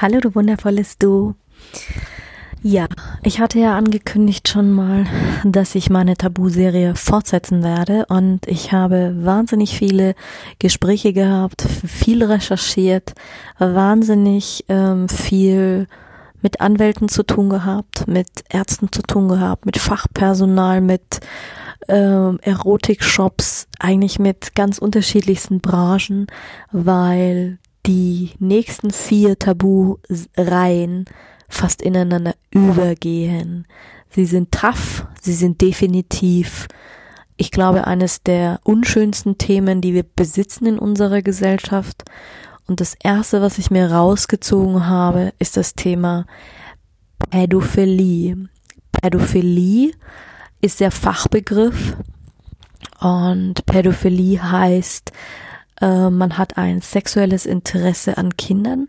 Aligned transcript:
Hallo, 0.00 0.20
du 0.20 0.32
wundervolles 0.36 0.96
Du. 0.96 1.34
Ja, 2.62 2.86
ich 3.24 3.40
hatte 3.40 3.58
ja 3.58 3.76
angekündigt 3.76 4.48
schon 4.48 4.70
mal, 4.70 5.06
dass 5.42 5.74
ich 5.74 5.90
meine 5.90 6.16
Tabu-Serie 6.16 6.94
fortsetzen 6.94 7.64
werde 7.64 8.06
und 8.08 8.46
ich 8.46 8.70
habe 8.70 9.16
wahnsinnig 9.18 9.76
viele 9.76 10.14
Gespräche 10.60 11.12
gehabt, 11.12 11.62
viel 11.62 12.22
recherchiert, 12.22 13.14
wahnsinnig 13.58 14.64
ähm, 14.68 15.08
viel 15.08 15.88
mit 16.42 16.60
Anwälten 16.60 17.08
zu 17.08 17.24
tun 17.24 17.50
gehabt, 17.50 18.06
mit 18.06 18.28
Ärzten 18.50 18.92
zu 18.92 19.02
tun 19.02 19.28
gehabt, 19.28 19.66
mit 19.66 19.78
Fachpersonal, 19.78 20.80
mit 20.80 21.18
ähm, 21.88 22.38
Erotik-Shops, 22.42 23.66
eigentlich 23.80 24.20
mit 24.20 24.54
ganz 24.54 24.78
unterschiedlichsten 24.78 25.60
Branchen, 25.60 26.28
weil 26.70 27.58
die 27.86 28.32
nächsten 28.38 28.90
vier 28.90 29.38
Tabu-Reihen 29.38 31.06
fast 31.48 31.82
ineinander 31.82 32.34
übergehen. 32.50 33.66
Sie 34.10 34.26
sind 34.26 34.52
tough, 34.52 35.06
sie 35.20 35.32
sind 35.32 35.60
definitiv, 35.60 36.68
ich 37.36 37.50
glaube, 37.50 37.86
eines 37.86 38.22
der 38.22 38.60
unschönsten 38.64 39.38
Themen, 39.38 39.80
die 39.80 39.94
wir 39.94 40.02
besitzen 40.02 40.66
in 40.66 40.78
unserer 40.78 41.22
Gesellschaft. 41.22 42.04
Und 42.66 42.80
das 42.80 42.94
erste, 43.02 43.40
was 43.40 43.58
ich 43.58 43.70
mir 43.70 43.90
rausgezogen 43.90 44.86
habe, 44.86 45.32
ist 45.38 45.56
das 45.56 45.74
Thema 45.74 46.26
Pädophilie. 47.30 48.48
Pädophilie 48.92 49.92
ist 50.60 50.80
der 50.80 50.90
Fachbegriff 50.90 51.96
und 53.00 53.64
Pädophilie 53.66 54.50
heißt, 54.50 55.12
äh, 55.80 56.10
man 56.10 56.38
hat 56.38 56.56
ein 56.56 56.80
sexuelles 56.80 57.46
Interesse 57.46 58.18
an 58.18 58.36
Kindern, 58.36 58.88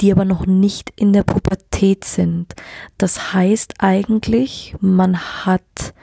die 0.00 0.12
aber 0.12 0.24
noch 0.24 0.46
nicht 0.46 0.92
in 0.96 1.12
der 1.12 1.24
Pubertät 1.24 2.04
sind. 2.04 2.54
Das 2.96 3.32
heißt 3.32 3.74
eigentlich, 3.78 4.76
man 4.80 5.18
hat, 5.18 5.94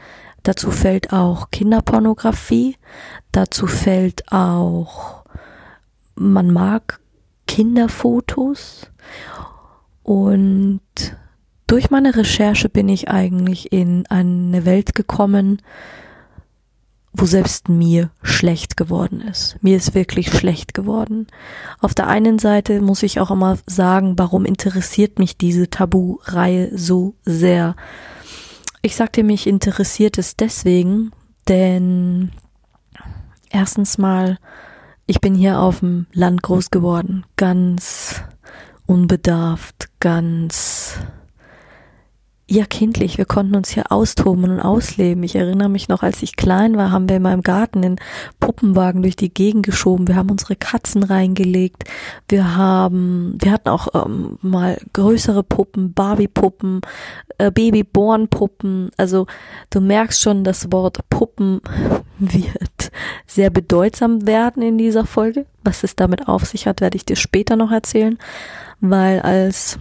dazu 0.44 0.72
fällt 0.72 1.14
auch 1.14 1.52
Kinderpornografie, 1.52 2.78
dazu 3.32 3.68
fällt 3.68 4.32
auch, 4.32 5.24
man 6.16 6.52
mag 6.52 7.00
Kinderfotos 7.48 8.90
und 10.04 10.82
durch 11.68 11.90
meine 11.90 12.16
Recherche 12.16 12.70
bin 12.70 12.90
ich 12.90 13.10
eigentlich 13.10 13.72
in 13.72 14.06
eine 14.08 14.66
Welt 14.66 14.94
gekommen, 14.94 15.62
wo 17.18 17.26
selbst 17.26 17.70
mir 17.70 18.10
schlecht 18.22 18.78
geworden 18.78 19.22
ist. 19.22 19.58
Mir 19.62 19.78
ist 19.78 19.96
wirklich 19.96 20.30
schlecht 20.32 20.74
geworden. 20.74 21.28
Auf 21.80 21.94
der 21.94 22.08
einen 22.08 22.40
Seite 22.40 22.82
muss 22.82 23.04
ich 23.04 23.20
auch 23.20 23.32
immer 23.32 23.58
sagen, 23.68 24.14
warum 24.18 24.46
interessiert 24.46 25.20
mich 25.20 25.38
diese 25.38 25.70
Tabu-Reihe 25.70 26.78
so 26.78 27.16
sehr? 27.24 27.76
Ich 28.82 28.96
sagte, 28.96 29.24
mich 29.24 29.48
interessiert 29.48 30.18
es 30.18 30.36
deswegen, 30.36 31.12
denn 31.48 32.32
erstens 33.50 33.98
mal, 33.98 34.38
ich 35.08 35.22
bin 35.22 35.36
hier 35.36 35.60
auf 35.60 35.80
dem 35.80 36.08
Land 36.14 36.44
groß 36.44 36.70
geworden, 36.70 37.26
ganz 37.36 38.24
unbedarft, 38.86 39.90
ganz 40.00 41.00
ja 42.48 42.66
kindlich. 42.66 43.18
Wir 43.18 43.26
konnten 43.26 43.56
uns 43.56 43.70
hier 43.70 43.92
austoben 43.92 44.44
und 44.44 44.60
ausleben. 44.60 45.24
Ich 45.24 45.36
erinnere 45.36 45.70
mich 45.70 45.88
noch, 45.88 46.04
als 46.04 46.22
ich 46.22 46.36
klein 46.36 46.78
war, 46.78 46.92
haben 46.92 47.10
wir 47.10 47.16
in 47.16 47.24
meinem 47.24 47.42
Garten 47.42 47.82
den 47.82 47.96
Puppenwagen 48.40 49.02
durch 49.02 49.16
die 49.16 49.34
Gegend 49.34 49.66
geschoben. 49.66 50.08
Wir 50.08 50.16
haben 50.16 50.30
unsere 50.30 50.56
Katzen 50.56 51.02
reingelegt. 51.02 51.86
Wir 52.30 52.56
haben, 52.56 53.36
wir 53.42 53.52
hatten 53.52 53.70
auch 53.70 53.88
ähm, 53.96 54.38
mal 54.42 54.78
größere 54.94 55.44
Puppen, 55.44 55.94
Barbie-Puppen, 55.94 56.82
äh, 57.40 57.50
Babyborn-Puppen. 57.50 58.92
Also 58.96 59.26
du 59.72 59.82
merkst 59.82 60.22
schon, 60.22 60.44
das 60.44 60.72
Wort 60.72 61.00
Puppen 61.10 61.62
wird 62.20 62.92
sehr 63.26 63.50
bedeutsam 63.50 64.28
werden 64.28 64.62
in 64.62 64.78
dieser 64.78 65.06
Folge. 65.06 65.48
Was 65.64 65.84
es 65.84 65.96
damit 65.96 66.28
auf 66.28 66.46
sich 66.46 66.68
hat, 66.68 66.80
werde 66.80 66.96
ich 66.96 67.06
dir 67.06 67.16
später 67.16 67.56
noch 67.56 67.72
erzählen, 67.72 68.20
weil 68.82 69.20
als 69.22 69.80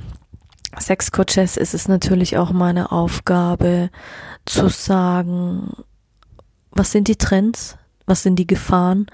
Sexcoaches 0.80 1.56
ist 1.56 1.74
es 1.74 1.88
natürlich 1.88 2.36
auch 2.36 2.52
meine 2.52 2.92
Aufgabe 2.92 3.90
zu 4.44 4.68
sagen, 4.68 5.72
was 6.70 6.92
sind 6.92 7.08
die 7.08 7.16
Trends, 7.16 7.76
was 8.06 8.22
sind 8.22 8.36
die 8.36 8.46
Gefahren, 8.46 9.06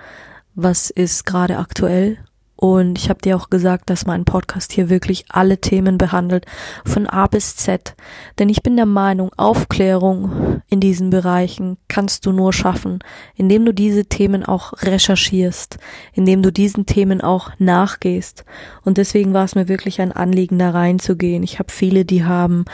was 0.55 0.91
ist 0.91 1.27
gerade 1.27 1.59
aktuell 1.59 2.19
und 2.61 2.99
ich 2.99 3.09
habe 3.09 3.23
dir 3.23 3.39
auch 3.39 3.49
gesagt, 3.49 3.89
dass 3.89 4.05
mein 4.05 4.27
Podcast 4.27 4.71
hier 4.71 4.91
wirklich 4.91 5.25
alle 5.31 5.63
Themen 5.63 5.97
behandelt, 5.97 6.45
von 6.85 7.07
A 7.07 7.27
bis 7.27 7.57
Z. 7.57 7.97
Denn 8.39 8.51
ich 8.51 8.63
bin 8.63 8.77
der 8.77 8.85
Meinung, 8.85 9.31
Aufklärung 9.39 10.61
in 10.69 10.79
diesen 10.79 11.09
Bereichen 11.09 11.79
kannst 11.89 12.27
du 12.27 12.33
nur 12.33 12.53
schaffen, 12.53 12.99
indem 13.35 13.65
du 13.65 13.73
diese 13.73 14.05
Themen 14.05 14.45
auch 14.45 14.75
recherchierst, 14.83 15.79
indem 16.13 16.43
du 16.43 16.53
diesen 16.53 16.85
Themen 16.85 17.23
auch 17.23 17.51
nachgehst. 17.59 18.45
Und 18.83 18.99
deswegen 18.99 19.33
war 19.33 19.47
es 19.47 19.55
mir 19.55 19.69
wirklich 19.69 20.03
ein 20.03 20.13
Anliegen, 20.13 20.59
da 20.59 20.69
reinzugehen. 20.69 21.43
Ich 21.43 21.61
habe 21.61 21.73
viele, 21.73 22.05
die 22.05 22.25
haben 22.27 22.67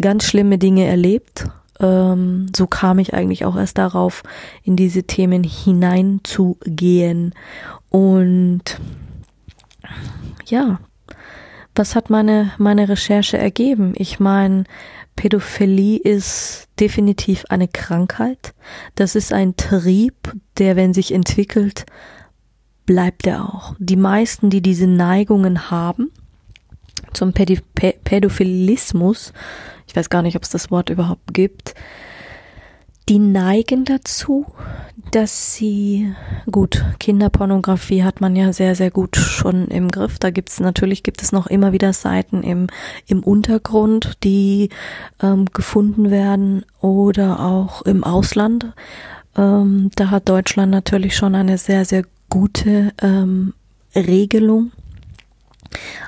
ganz 0.00 0.24
schlimme 0.24 0.58
Dinge 0.58 0.86
erlebt 0.86 1.44
ähm, 1.78 2.48
so 2.54 2.66
kam 2.66 2.98
ich 2.98 3.14
eigentlich 3.14 3.44
auch 3.44 3.56
erst 3.56 3.78
darauf, 3.78 4.24
in 4.64 4.74
diese 4.74 5.04
Themen 5.04 5.44
hineinzugehen. 5.44 7.32
Und 7.88 8.78
ja, 10.46 10.80
was 11.74 11.94
hat 11.94 12.10
meine, 12.10 12.52
meine 12.58 12.88
Recherche 12.88 13.38
ergeben? 13.38 13.94
Ich 13.96 14.20
meine, 14.20 14.64
Pädophilie 15.16 15.98
ist 15.98 16.68
definitiv 16.78 17.44
eine 17.48 17.68
Krankheit. 17.68 18.54
Das 18.94 19.14
ist 19.14 19.32
ein 19.32 19.56
Trieb, 19.56 20.32
der, 20.58 20.76
wenn 20.76 20.94
sich 20.94 21.12
entwickelt, 21.12 21.86
bleibt 22.86 23.26
er 23.26 23.44
auch. 23.44 23.74
Die 23.78 23.96
meisten, 23.96 24.50
die 24.50 24.62
diese 24.62 24.86
Neigungen 24.86 25.70
haben, 25.70 26.10
zum 27.12 27.32
Pädophilismus, 27.32 29.32
ich 29.86 29.96
weiß 29.96 30.10
gar 30.10 30.22
nicht, 30.22 30.36
ob 30.36 30.42
es 30.42 30.50
das 30.50 30.70
Wort 30.70 30.90
überhaupt 30.90 31.34
gibt, 31.34 31.74
die 33.10 33.18
neigen 33.18 33.84
dazu, 33.84 34.46
dass 35.10 35.52
sie, 35.54 36.14
gut, 36.48 36.84
Kinderpornografie 37.00 38.04
hat 38.04 38.20
man 38.20 38.36
ja 38.36 38.52
sehr, 38.52 38.76
sehr 38.76 38.92
gut 38.92 39.16
schon 39.16 39.66
im 39.66 39.88
Griff. 39.88 40.20
Da 40.20 40.30
gibt's 40.30 40.60
natürlich, 40.60 41.02
gibt 41.02 41.20
es 41.20 41.32
noch 41.32 41.48
immer 41.48 41.72
wieder 41.72 41.92
Seiten 41.92 42.44
im, 42.44 42.68
im 43.08 43.24
Untergrund, 43.24 44.12
die 44.22 44.68
ähm, 45.20 45.46
gefunden 45.46 46.12
werden 46.12 46.64
oder 46.80 47.40
auch 47.40 47.82
im 47.82 48.04
Ausland. 48.04 48.72
Ähm, 49.36 49.90
da 49.96 50.10
hat 50.10 50.28
Deutschland 50.28 50.70
natürlich 50.70 51.16
schon 51.16 51.34
eine 51.34 51.58
sehr, 51.58 51.84
sehr 51.84 52.04
gute 52.28 52.92
ähm, 53.02 53.54
Regelung. 53.96 54.70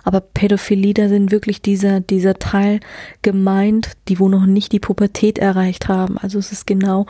Aber 0.02 0.20
Pädophilie, 0.20 0.94
da 0.94 1.08
sind 1.08 1.30
wirklich 1.30 1.62
dieser, 1.62 2.00
dieser 2.00 2.34
Teil 2.34 2.80
gemeint, 3.22 3.92
die 4.08 4.18
wo 4.18 4.28
noch 4.28 4.46
nicht 4.46 4.72
die 4.72 4.80
Pubertät 4.80 5.38
erreicht 5.38 5.88
haben. 5.88 6.18
Also 6.18 6.38
es 6.38 6.52
ist 6.52 6.66
genau 6.66 7.06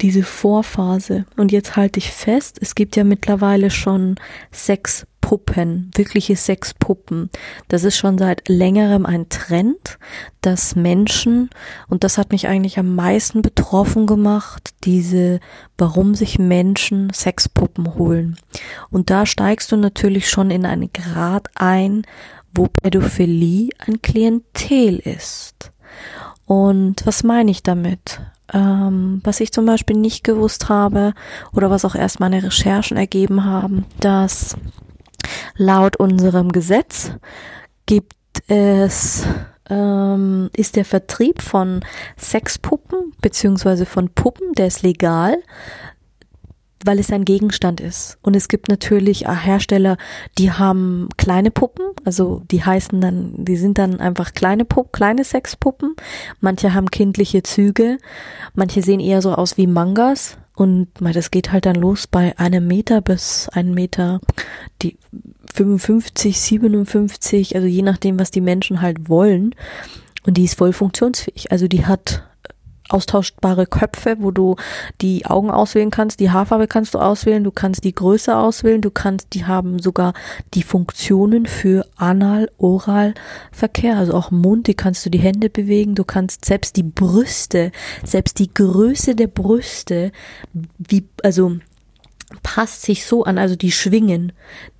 diese 0.00 0.22
Vorphase. 0.22 1.26
Und 1.36 1.50
jetzt 1.50 1.76
halte 1.76 1.98
ich 1.98 2.12
fest, 2.12 2.58
es 2.60 2.74
gibt 2.74 2.96
ja 2.96 3.04
mittlerweile 3.04 3.70
schon 3.70 4.16
sechs 4.52 5.06
Puppen, 5.28 5.90
wirkliche 5.94 6.36
Sexpuppen. 6.36 7.28
Das 7.68 7.84
ist 7.84 7.98
schon 7.98 8.16
seit 8.16 8.48
längerem 8.48 9.04
ein 9.04 9.28
Trend, 9.28 9.98
dass 10.40 10.74
Menschen, 10.74 11.50
und 11.86 12.02
das 12.02 12.16
hat 12.16 12.32
mich 12.32 12.48
eigentlich 12.48 12.78
am 12.78 12.94
meisten 12.94 13.42
betroffen 13.42 14.06
gemacht, 14.06 14.70
diese, 14.84 15.40
warum 15.76 16.14
sich 16.14 16.38
Menschen 16.38 17.12
Sexpuppen 17.12 17.96
holen. 17.96 18.38
Und 18.88 19.10
da 19.10 19.26
steigst 19.26 19.70
du 19.70 19.76
natürlich 19.76 20.30
schon 20.30 20.50
in 20.50 20.64
einen 20.64 20.90
Grad 20.94 21.50
ein, 21.54 22.06
wo 22.54 22.68
Pädophilie 22.82 23.68
ein 23.86 24.00
Klientel 24.00 24.96
ist. 24.96 25.72
Und 26.46 27.04
was 27.04 27.22
meine 27.22 27.50
ich 27.50 27.62
damit? 27.62 28.22
Ähm, 28.54 29.20
was 29.24 29.40
ich 29.40 29.52
zum 29.52 29.66
Beispiel 29.66 29.96
nicht 29.98 30.24
gewusst 30.24 30.70
habe 30.70 31.12
oder 31.52 31.68
was 31.68 31.84
auch 31.84 31.94
erst 31.94 32.18
meine 32.18 32.42
Recherchen 32.42 32.96
ergeben 32.96 33.44
haben, 33.44 33.84
dass 34.00 34.56
Laut 35.58 35.96
unserem 35.96 36.52
Gesetz 36.52 37.12
gibt 37.84 38.14
es 38.46 39.26
ähm, 39.68 40.48
ist 40.54 40.76
der 40.76 40.86
Vertrieb 40.86 41.42
von 41.42 41.80
Sexpuppen 42.16 43.12
beziehungsweise 43.20 43.84
von 43.84 44.08
Puppen, 44.08 44.52
der 44.54 44.68
ist 44.68 44.82
legal 44.82 45.36
weil 46.84 46.98
es 46.98 47.10
ein 47.10 47.24
Gegenstand 47.24 47.80
ist. 47.80 48.18
Und 48.22 48.36
es 48.36 48.48
gibt 48.48 48.68
natürlich 48.68 49.26
Hersteller, 49.28 49.96
die 50.38 50.52
haben 50.52 51.08
kleine 51.16 51.50
Puppen, 51.50 51.84
also 52.04 52.42
die 52.50 52.64
heißen 52.64 53.00
dann, 53.00 53.32
die 53.36 53.56
sind 53.56 53.78
dann 53.78 54.00
einfach 54.00 54.32
kleine 54.32 54.64
Puppen, 54.64 54.92
kleine 54.92 55.24
Sexpuppen. 55.24 55.96
Manche 56.40 56.74
haben 56.74 56.90
kindliche 56.90 57.42
Züge, 57.42 57.98
manche 58.54 58.82
sehen 58.82 59.00
eher 59.00 59.22
so 59.22 59.34
aus 59.34 59.56
wie 59.56 59.66
Mangas. 59.66 60.38
Und 60.54 60.88
das 61.00 61.30
geht 61.30 61.52
halt 61.52 61.66
dann 61.66 61.76
los 61.76 62.06
bei 62.08 62.36
einem 62.36 62.66
Meter 62.66 63.00
bis 63.00 63.48
einen 63.50 63.74
Meter, 63.74 64.20
die 64.82 64.98
55, 65.54 66.38
57, 66.38 67.56
also 67.56 67.66
je 67.66 67.82
nachdem, 67.82 68.18
was 68.18 68.30
die 68.30 68.40
Menschen 68.40 68.82
halt 68.82 69.08
wollen. 69.08 69.54
Und 70.26 70.36
die 70.36 70.44
ist 70.44 70.58
voll 70.58 70.72
funktionsfähig. 70.72 71.50
Also 71.52 71.68
die 71.68 71.86
hat 71.86 72.22
austauschbare 72.88 73.66
Köpfe, 73.66 74.16
wo 74.18 74.30
du 74.30 74.56
die 75.00 75.26
Augen 75.26 75.50
auswählen 75.50 75.90
kannst, 75.90 76.20
die 76.20 76.30
Haarfarbe 76.30 76.66
kannst 76.66 76.94
du 76.94 76.98
auswählen, 76.98 77.44
du 77.44 77.50
kannst 77.50 77.84
die 77.84 77.94
Größe 77.94 78.36
auswählen, 78.36 78.80
du 78.80 78.90
kannst, 78.90 79.34
die 79.34 79.44
haben 79.44 79.78
sogar 79.78 80.14
die 80.54 80.62
Funktionen 80.62 81.46
für 81.46 81.86
Anal, 81.96 82.50
Oral 82.58 83.14
Verkehr, 83.52 83.96
also 83.96 84.14
auch 84.14 84.30
Mund, 84.30 84.66
die 84.66 84.74
kannst 84.74 85.04
du 85.04 85.10
die 85.10 85.18
Hände 85.18 85.50
bewegen, 85.50 85.94
du 85.94 86.04
kannst 86.04 86.44
selbst 86.44 86.76
die 86.76 86.82
Brüste, 86.82 87.72
selbst 88.04 88.38
die 88.38 88.52
Größe 88.52 89.14
der 89.14 89.28
Brüste, 89.28 90.12
wie, 90.78 91.06
also 91.22 91.58
passt 92.42 92.82
sich 92.82 93.06
so 93.06 93.24
an, 93.24 93.38
also 93.38 93.56
die 93.56 93.72
schwingen. 93.72 94.32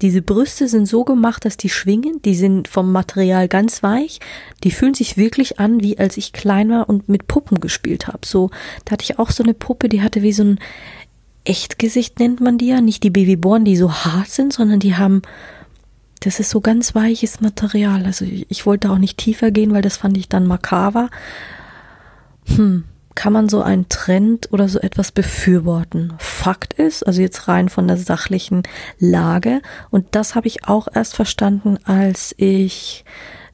Diese 0.03 0.21
Brüste 0.21 0.69
sind 0.69 0.87
so 0.87 1.05
gemacht, 1.05 1.45
dass 1.45 1.57
die 1.57 1.71
schwingen, 1.71 2.21
die 2.23 2.35
sind 2.35 2.69
vom 2.69 2.93
Material 2.93 3.49
ganz 3.49 3.83
weich, 3.83 4.21
die 4.65 4.71
fühlen 4.71 4.95
sich 4.95 5.17
wirklich 5.17 5.59
an, 5.59 5.81
wie 5.81 5.99
als 5.99 6.19
ich 6.19 6.33
klein 6.33 6.71
war 6.71 6.89
und 6.89 7.09
mit 7.09 7.27
Puppen 7.27 7.61
gespielt 7.61 8.07
habe. 8.07 8.27
So, 8.27 8.51
da 8.85 8.93
hatte 8.93 9.05
ich 9.05 9.19
auch 9.19 9.31
so 9.31 9.43
eine 9.43 9.55
Puppe, 9.55 9.89
die 9.89 10.03
hatte 10.03 10.23
wie 10.23 10.33
so 10.33 10.45
ein 10.45 10.61
Echtgesicht 11.45 12.19
nennt 12.19 12.41
man 12.43 12.59
die 12.59 12.67
ja, 12.67 12.83
nicht 12.83 13.03
die 13.03 13.11
Babyborn, 13.11 13.65
die 13.65 13.77
so 13.77 13.91
hart 13.91 14.29
sind, 14.29 14.53
sondern 14.53 14.81
die 14.81 14.97
haben 14.97 15.23
das 16.21 16.41
ist 16.41 16.51
so 16.51 16.61
ganz 16.61 16.95
weiches 16.95 17.41
Material. 17.41 18.05
Also 18.05 18.25
ich, 18.25 18.47
ich 18.51 18.67
wollte 18.67 18.91
auch 18.91 18.99
nicht 18.99 19.19
tiefer 19.19 19.51
gehen, 19.51 19.73
weil 19.73 19.83
das 19.83 19.97
fand 19.97 20.17
ich 20.17 20.29
dann 20.29 20.47
makaber. 20.47 21.11
Hm, 22.57 22.85
kann 23.19 23.33
man 23.33 23.49
so 23.49 23.63
einen 23.63 23.89
Trend 23.89 24.53
oder 24.53 24.69
so 24.69 24.79
etwas 24.79 25.11
befürworten. 25.11 26.15
Fakt 26.19 26.75
ist, 26.75 27.05
also 27.05 27.21
jetzt 27.21 27.49
rein 27.49 27.69
von 27.69 27.89
der 27.89 27.97
sachlichen 27.97 28.63
Lage, 29.01 29.61
und 29.91 30.07
das 30.13 30.37
habe 30.37 30.47
ich 30.47 30.69
auch 30.69 30.87
erst 30.95 31.17
verstanden, 31.17 31.81
als 31.83 32.33
ich 32.39 33.05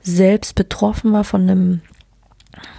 selbst 0.02 0.54
betroffen 0.54 1.14
war 1.14 1.24
von 1.24 1.48
einem 1.48 1.80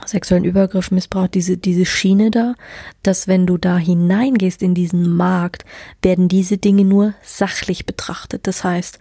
sexuellen 0.06 0.44
Übergriff, 0.44 0.92
Missbrauch, 0.92 1.28
diese, 1.28 1.58
diese 1.58 1.88
Schiene 1.88 2.30
da, 2.30 2.54
dass 3.02 3.28
wenn 3.28 3.48
du 3.48 3.58
da 3.58 3.80
hineingehst 3.80 4.62
in 4.62 4.76
diesen 4.76 5.12
Markt, 5.12 5.66
werden 6.04 6.28
diese 6.28 6.60
Dinge 6.60 6.86
nur 6.86 7.16
sachlich 7.24 7.88
betrachtet. 7.88 8.46
Das 8.46 8.64
heißt, 8.64 9.00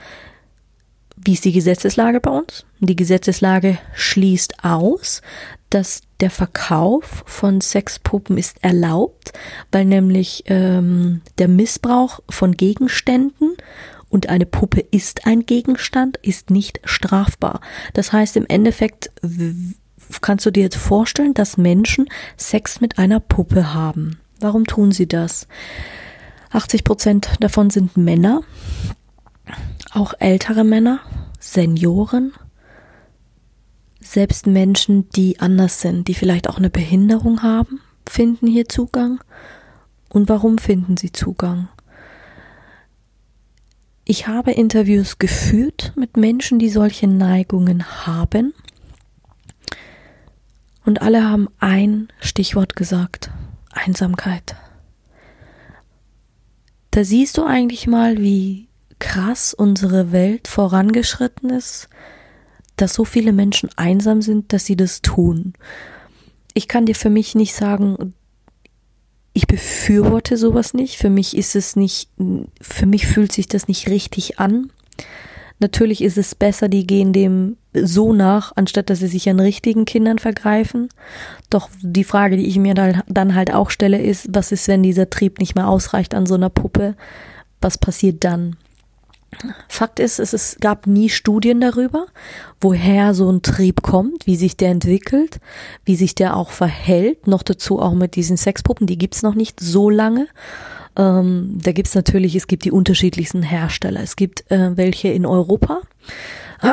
wie 1.24 1.32
ist 1.32 1.44
die 1.44 1.52
Gesetzeslage 1.52 2.20
bei 2.20 2.30
uns? 2.30 2.66
Die 2.80 2.96
Gesetzeslage 2.96 3.78
schließt 3.94 4.64
aus, 4.64 5.22
dass 5.70 6.02
der 6.20 6.30
Verkauf 6.30 7.24
von 7.26 7.60
Sexpuppen 7.60 8.38
ist 8.38 8.62
erlaubt, 8.62 9.32
weil 9.72 9.86
nämlich 9.86 10.44
ähm, 10.46 11.22
der 11.38 11.48
Missbrauch 11.48 12.20
von 12.28 12.52
Gegenständen 12.52 13.56
und 14.08 14.28
eine 14.28 14.46
Puppe 14.46 14.84
ist 14.90 15.26
ein 15.26 15.46
Gegenstand, 15.46 16.18
ist 16.18 16.50
nicht 16.50 16.80
strafbar. 16.84 17.60
Das 17.94 18.12
heißt, 18.12 18.36
im 18.36 18.46
Endeffekt 18.46 19.10
kannst 20.20 20.46
du 20.46 20.50
dir 20.50 20.62
jetzt 20.62 20.76
vorstellen, 20.76 21.34
dass 21.34 21.56
Menschen 21.56 22.08
Sex 22.36 22.80
mit 22.80 22.98
einer 22.98 23.18
Puppe 23.18 23.74
haben. 23.74 24.20
Warum 24.38 24.66
tun 24.66 24.92
sie 24.92 25.08
das? 25.08 25.48
80 26.50 26.84
Prozent 26.84 27.30
davon 27.40 27.70
sind 27.70 27.96
Männer, 27.96 28.42
auch 29.92 30.14
ältere 30.18 30.64
Männer, 30.64 31.00
Senioren, 31.38 32.32
selbst 34.00 34.46
Menschen, 34.46 35.08
die 35.10 35.40
anders 35.40 35.80
sind, 35.80 36.08
die 36.08 36.14
vielleicht 36.14 36.48
auch 36.48 36.58
eine 36.58 36.70
Behinderung 36.70 37.42
haben, 37.42 37.80
finden 38.06 38.46
hier 38.46 38.68
Zugang. 38.68 39.20
Und 40.08 40.28
warum 40.28 40.58
finden 40.58 40.96
sie 40.96 41.10
Zugang? 41.10 41.68
Ich 44.04 44.26
habe 44.28 44.52
Interviews 44.52 45.18
geführt 45.18 45.92
mit 45.96 46.16
Menschen, 46.16 46.58
die 46.58 46.68
solche 46.68 47.06
Neigungen 47.06 48.06
haben. 48.06 48.52
Und 50.84 51.00
alle 51.00 51.24
haben 51.24 51.48
ein 51.58 52.08
Stichwort 52.20 52.76
gesagt. 52.76 53.30
Einsamkeit. 53.72 54.54
Da 56.90 57.02
siehst 57.02 57.38
du 57.38 57.44
eigentlich 57.44 57.86
mal, 57.86 58.18
wie 58.18 58.68
krass 59.04 59.52
unsere 59.52 60.12
Welt 60.12 60.48
vorangeschritten 60.48 61.50
ist, 61.50 61.90
dass 62.76 62.94
so 62.94 63.04
viele 63.04 63.34
Menschen 63.34 63.68
einsam 63.76 64.22
sind, 64.22 64.54
dass 64.54 64.64
sie 64.64 64.76
das 64.76 65.02
tun. 65.02 65.52
Ich 66.54 66.68
kann 66.68 66.86
dir 66.86 66.94
für 66.94 67.10
mich 67.10 67.34
nicht 67.34 67.54
sagen, 67.54 68.14
ich 69.34 69.46
befürworte 69.46 70.38
sowas 70.38 70.72
nicht. 70.72 70.96
Für 70.96 71.10
mich 71.10 71.36
ist 71.36 71.54
es 71.54 71.76
nicht, 71.76 72.08
für 72.62 72.86
mich 72.86 73.06
fühlt 73.06 73.30
sich 73.30 73.46
das 73.46 73.68
nicht 73.68 73.90
richtig 73.90 74.38
an. 74.38 74.72
Natürlich 75.60 76.02
ist 76.02 76.16
es 76.16 76.34
besser, 76.34 76.68
die 76.68 76.86
gehen 76.86 77.12
dem 77.12 77.58
so 77.74 78.14
nach, 78.14 78.52
anstatt 78.56 78.88
dass 78.88 79.00
sie 79.00 79.06
sich 79.08 79.28
an 79.28 79.38
richtigen 79.38 79.84
Kindern 79.84 80.18
vergreifen. 80.18 80.88
Doch 81.50 81.68
die 81.82 82.04
Frage, 82.04 82.38
die 82.38 82.46
ich 82.46 82.56
mir 82.56 82.74
dann 82.74 83.34
halt 83.34 83.52
auch 83.52 83.68
stelle, 83.68 84.00
ist, 84.00 84.28
was 84.30 84.50
ist, 84.50 84.66
wenn 84.66 84.82
dieser 84.82 85.10
Trieb 85.10 85.40
nicht 85.40 85.54
mehr 85.56 85.68
ausreicht 85.68 86.14
an 86.14 86.24
so 86.24 86.34
einer 86.34 86.50
Puppe? 86.50 86.96
Was 87.60 87.76
passiert 87.76 88.24
dann? 88.24 88.56
Fakt 89.68 89.98
ist, 89.98 90.18
es, 90.18 90.32
es 90.32 90.56
gab 90.60 90.86
nie 90.86 91.08
Studien 91.08 91.60
darüber, 91.60 92.06
woher 92.60 93.14
so 93.14 93.30
ein 93.30 93.42
Trieb 93.42 93.82
kommt, 93.82 94.26
wie 94.26 94.36
sich 94.36 94.56
der 94.56 94.70
entwickelt, 94.70 95.40
wie 95.84 95.96
sich 95.96 96.14
der 96.14 96.36
auch 96.36 96.50
verhält. 96.50 97.26
Noch 97.26 97.42
dazu 97.42 97.80
auch 97.80 97.94
mit 97.94 98.16
diesen 98.16 98.36
Sexpuppen, 98.36 98.86
die 98.86 98.98
gibt's 98.98 99.22
noch 99.22 99.34
nicht 99.34 99.60
so 99.60 99.90
lange. 99.90 100.28
Ähm, 100.96 101.58
da 101.62 101.72
gibt's 101.72 101.94
natürlich, 101.94 102.36
es 102.36 102.46
gibt 102.46 102.64
die 102.64 102.72
unterschiedlichsten 102.72 103.42
Hersteller. 103.42 104.00
Es 104.00 104.16
gibt 104.16 104.50
äh, 104.50 104.76
welche 104.76 105.08
in 105.08 105.26
Europa. 105.26 105.80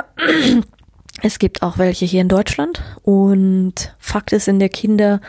Es 1.24 1.38
gibt 1.38 1.62
auch 1.62 1.78
welche 1.78 2.06
hier 2.06 2.22
in 2.22 2.30
Deutschland. 2.30 2.82
Und 3.04 3.94
Fakt 4.00 4.32
ist, 4.32 4.48
in 4.48 4.58
der 4.58 4.70
Kinder, 4.70 5.22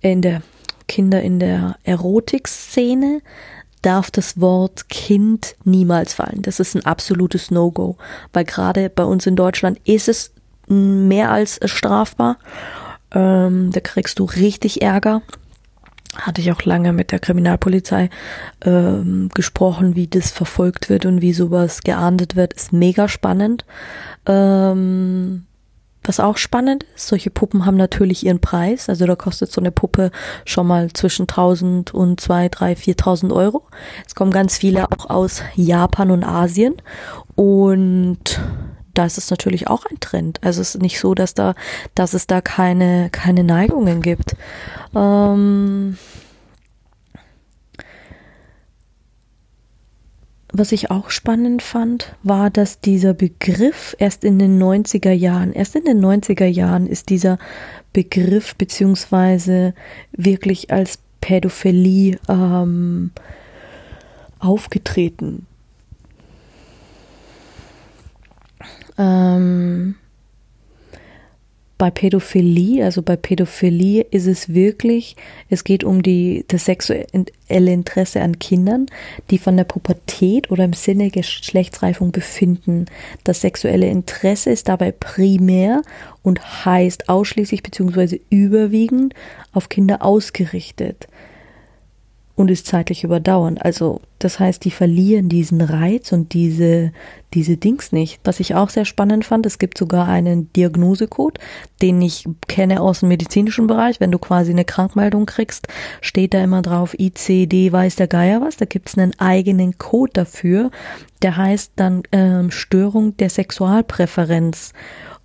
in 0.00 0.22
der 0.22 0.42
Kinder 0.90 1.22
in 1.22 1.38
der 1.38 1.76
Erotikszene 1.84 3.22
darf 3.82 4.10
das 4.10 4.40
Wort 4.40 4.88
Kind 4.88 5.56
niemals 5.64 6.14
fallen. 6.14 6.42
Das 6.42 6.60
ist 6.60 6.74
ein 6.74 6.84
absolutes 6.84 7.50
No-Go, 7.50 7.96
weil 8.32 8.44
gerade 8.44 8.90
bei 8.90 9.04
uns 9.04 9.26
in 9.26 9.36
Deutschland 9.36 9.78
ist 9.84 10.08
es 10.08 10.32
mehr 10.66 11.30
als 11.30 11.60
strafbar. 11.64 12.36
Ähm, 13.12 13.70
da 13.72 13.80
kriegst 13.80 14.18
du 14.18 14.24
richtig 14.24 14.82
Ärger. 14.82 15.22
Hatte 16.16 16.40
ich 16.40 16.50
auch 16.52 16.62
lange 16.64 16.92
mit 16.92 17.12
der 17.12 17.20
Kriminalpolizei 17.20 18.10
ähm, 18.62 19.30
gesprochen, 19.32 19.94
wie 19.94 20.08
das 20.08 20.30
verfolgt 20.30 20.88
wird 20.88 21.06
und 21.06 21.20
wie 21.20 21.32
sowas 21.32 21.82
geahndet 21.82 22.36
wird. 22.36 22.52
Ist 22.52 22.72
mega 22.72 23.08
spannend. 23.08 23.64
Ähm, 24.26 25.46
was 26.02 26.18
auch 26.18 26.38
spannend 26.38 26.84
ist, 26.94 27.08
solche 27.08 27.30
Puppen 27.30 27.66
haben 27.66 27.76
natürlich 27.76 28.24
ihren 28.24 28.40
Preis. 28.40 28.88
Also 28.88 29.06
da 29.06 29.16
kostet 29.16 29.52
so 29.52 29.60
eine 29.60 29.70
Puppe 29.70 30.10
schon 30.46 30.66
mal 30.66 30.90
zwischen 30.92 31.22
1000 31.22 31.92
und 31.92 32.20
2, 32.20 32.48
3, 32.48 32.76
4000 32.76 33.32
Euro. 33.32 33.64
Es 34.06 34.14
kommen 34.14 34.30
ganz 34.30 34.56
viele 34.56 34.90
auch 34.90 35.10
aus 35.10 35.42
Japan 35.56 36.10
und 36.10 36.24
Asien. 36.24 36.76
Und 37.36 38.40
da 38.94 39.04
ist 39.04 39.18
es 39.18 39.30
natürlich 39.30 39.68
auch 39.68 39.84
ein 39.86 40.00
Trend. 40.00 40.42
Also 40.42 40.62
es 40.62 40.74
ist 40.74 40.82
nicht 40.82 40.98
so, 40.98 41.14
dass 41.14 41.34
da, 41.34 41.54
dass 41.94 42.14
es 42.14 42.26
da 42.26 42.40
keine, 42.40 43.10
keine 43.10 43.44
Neigungen 43.44 44.00
gibt. 44.00 44.36
Ähm 44.94 45.98
was 50.52 50.72
ich 50.72 50.90
auch 50.90 51.10
spannend 51.10 51.62
fand, 51.62 52.16
war, 52.22 52.50
dass 52.50 52.80
dieser 52.80 53.14
Begriff 53.14 53.94
erst 53.98 54.24
in 54.24 54.38
den 54.38 54.60
90er 54.60 55.12
Jahren, 55.12 55.52
erst 55.52 55.76
in 55.76 55.84
den 55.84 56.00
90er 56.00 56.46
Jahren 56.46 56.86
ist 56.86 57.08
dieser 57.08 57.38
Begriff 57.92 58.54
beziehungsweise 58.56 59.74
wirklich 60.12 60.72
als 60.72 60.98
Pädophilie 61.20 62.18
ähm, 62.28 63.10
aufgetreten. 64.38 65.46
Ähm, 68.98 69.94
bei 71.80 71.90
Pädophilie, 71.90 72.84
also 72.84 73.00
bei 73.00 73.16
Pädophilie 73.16 74.02
ist 74.10 74.26
es 74.26 74.52
wirklich, 74.52 75.16
es 75.48 75.64
geht 75.64 75.82
um 75.82 76.02
die, 76.02 76.44
das 76.46 76.66
sexuelle 76.66 77.06
Interesse 77.48 78.20
an 78.20 78.38
Kindern, 78.38 78.84
die 79.30 79.38
von 79.38 79.56
der 79.56 79.64
Pubertät 79.64 80.50
oder 80.50 80.64
im 80.64 80.74
Sinne 80.74 81.10
Geschlechtsreifung 81.10 82.12
befinden. 82.12 82.84
Das 83.24 83.40
sexuelle 83.40 83.88
Interesse 83.88 84.50
ist 84.50 84.68
dabei 84.68 84.92
primär 84.92 85.80
und 86.22 86.66
heißt 86.66 87.08
ausschließlich 87.08 87.62
bzw. 87.62 88.20
überwiegend 88.28 89.14
auf 89.54 89.70
Kinder 89.70 90.04
ausgerichtet 90.04 91.08
und 92.40 92.50
ist 92.50 92.66
zeitlich 92.66 93.04
überdauernd. 93.04 93.62
Also 93.62 94.00
das 94.18 94.40
heißt, 94.40 94.64
die 94.64 94.70
verlieren 94.70 95.28
diesen 95.28 95.60
Reiz 95.60 96.10
und 96.10 96.32
diese, 96.32 96.90
diese 97.34 97.58
Dings 97.58 97.92
nicht. 97.92 98.18
Was 98.24 98.40
ich 98.40 98.54
auch 98.54 98.70
sehr 98.70 98.86
spannend 98.86 99.26
fand, 99.26 99.44
es 99.44 99.58
gibt 99.58 99.76
sogar 99.76 100.08
einen 100.08 100.50
Diagnosecode, 100.54 101.38
den 101.82 102.00
ich 102.00 102.24
kenne 102.48 102.80
aus 102.80 103.00
dem 103.00 103.10
medizinischen 103.10 103.66
Bereich. 103.66 104.00
Wenn 104.00 104.10
du 104.10 104.18
quasi 104.18 104.52
eine 104.52 104.64
Krankmeldung 104.64 105.26
kriegst, 105.26 105.68
steht 106.00 106.32
da 106.32 106.42
immer 106.42 106.62
drauf 106.62 106.98
ICD 106.98 107.72
weiß 107.72 107.96
der 107.96 108.08
Geier 108.08 108.40
was. 108.40 108.56
Da 108.56 108.64
gibt's 108.64 108.96
einen 108.96 109.12
eigenen 109.20 109.76
Code 109.76 110.12
dafür. 110.14 110.70
Der 111.20 111.36
heißt 111.36 111.72
dann 111.76 112.04
ähm, 112.10 112.50
Störung 112.50 113.18
der 113.18 113.28
Sexualpräferenz 113.28 114.72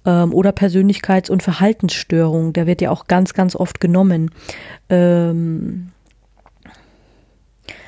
ähm, 0.06 0.34
oder 0.34 0.50
Persönlichkeits- 0.50 1.32
und 1.32 1.44
Verhaltensstörung. 1.44 2.52
Der 2.52 2.68
wird 2.68 2.82
ja 2.82 2.92
auch 2.92 3.08
ganz, 3.08 3.34
ganz 3.34 3.56
oft 3.56 3.80
genommen. 3.80 4.32
Ähm, 4.90 5.92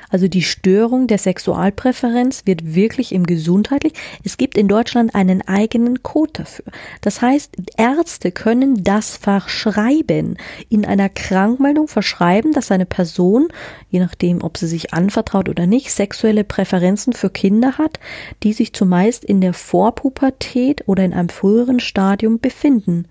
also 0.09 0.27
die 0.27 0.41
Störung 0.41 1.07
der 1.07 1.17
Sexualpräferenz 1.17 2.43
wird 2.45 2.75
wirklich 2.75 3.11
im 3.11 3.25
gesundheitlich. 3.25 3.93
Es 4.23 4.37
gibt 4.37 4.57
in 4.57 4.67
Deutschland 4.67 5.15
einen 5.15 5.41
eigenen 5.47 6.03
Code 6.03 6.31
dafür. 6.33 6.65
Das 7.01 7.21
heißt, 7.21 7.55
Ärzte 7.77 8.31
können 8.31 8.83
das 8.83 9.17
verschreiben, 9.17 10.37
in 10.69 10.85
einer 10.85 11.09
Krankmeldung 11.09 11.87
verschreiben, 11.87 12.53
dass 12.53 12.71
eine 12.71 12.85
Person, 12.85 13.49
je 13.89 13.99
nachdem, 13.99 14.43
ob 14.43 14.57
sie 14.57 14.67
sich 14.67 14.93
anvertraut 14.93 15.49
oder 15.49 15.67
nicht, 15.67 15.91
sexuelle 15.91 16.43
Präferenzen 16.43 17.13
für 17.13 17.29
Kinder 17.29 17.77
hat, 17.77 17.99
die 18.43 18.53
sich 18.53 18.73
zumeist 18.73 19.25
in 19.25 19.41
der 19.41 19.53
Vorpubertät 19.53 20.83
oder 20.87 21.03
in 21.03 21.13
einem 21.13 21.29
früheren 21.29 21.79
Stadium 21.79 22.39
befinden. 22.39 23.07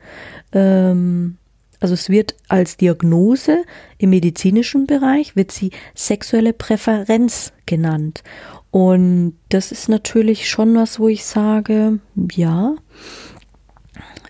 Ähm 0.52 1.36
also 1.80 1.94
es 1.94 2.08
wird 2.08 2.34
als 2.48 2.76
Diagnose 2.76 3.64
im 3.98 4.10
medizinischen 4.10 4.86
Bereich, 4.86 5.36
wird 5.36 5.52
sie 5.52 5.70
sexuelle 5.94 6.52
Präferenz 6.52 7.52
genannt. 7.66 8.22
Und 8.70 9.36
das 9.48 9.72
ist 9.72 9.88
natürlich 9.88 10.48
schon 10.50 10.74
was, 10.74 10.98
wo 11.00 11.08
ich 11.08 11.24
sage, 11.24 11.98
ja. 12.32 12.74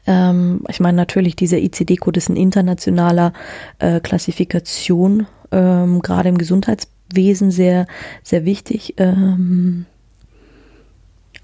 Ähm, 0.07 0.61
ich 0.69 0.81
meine 0.81 0.97
natürlich, 0.97 1.35
dieser 1.35 1.59
ICD-Code 1.59 2.19
ist 2.19 2.29
ein 2.29 2.37
internationaler 2.37 3.33
äh, 3.79 4.01
Klassifikation, 4.01 5.27
ähm, 5.51 6.01
gerade 6.01 6.29
im 6.29 6.39
Gesundheitswesen 6.39 7.51
sehr, 7.51 7.87
sehr 8.23 8.45
wichtig. 8.45 8.95
Ähm, 8.99 9.87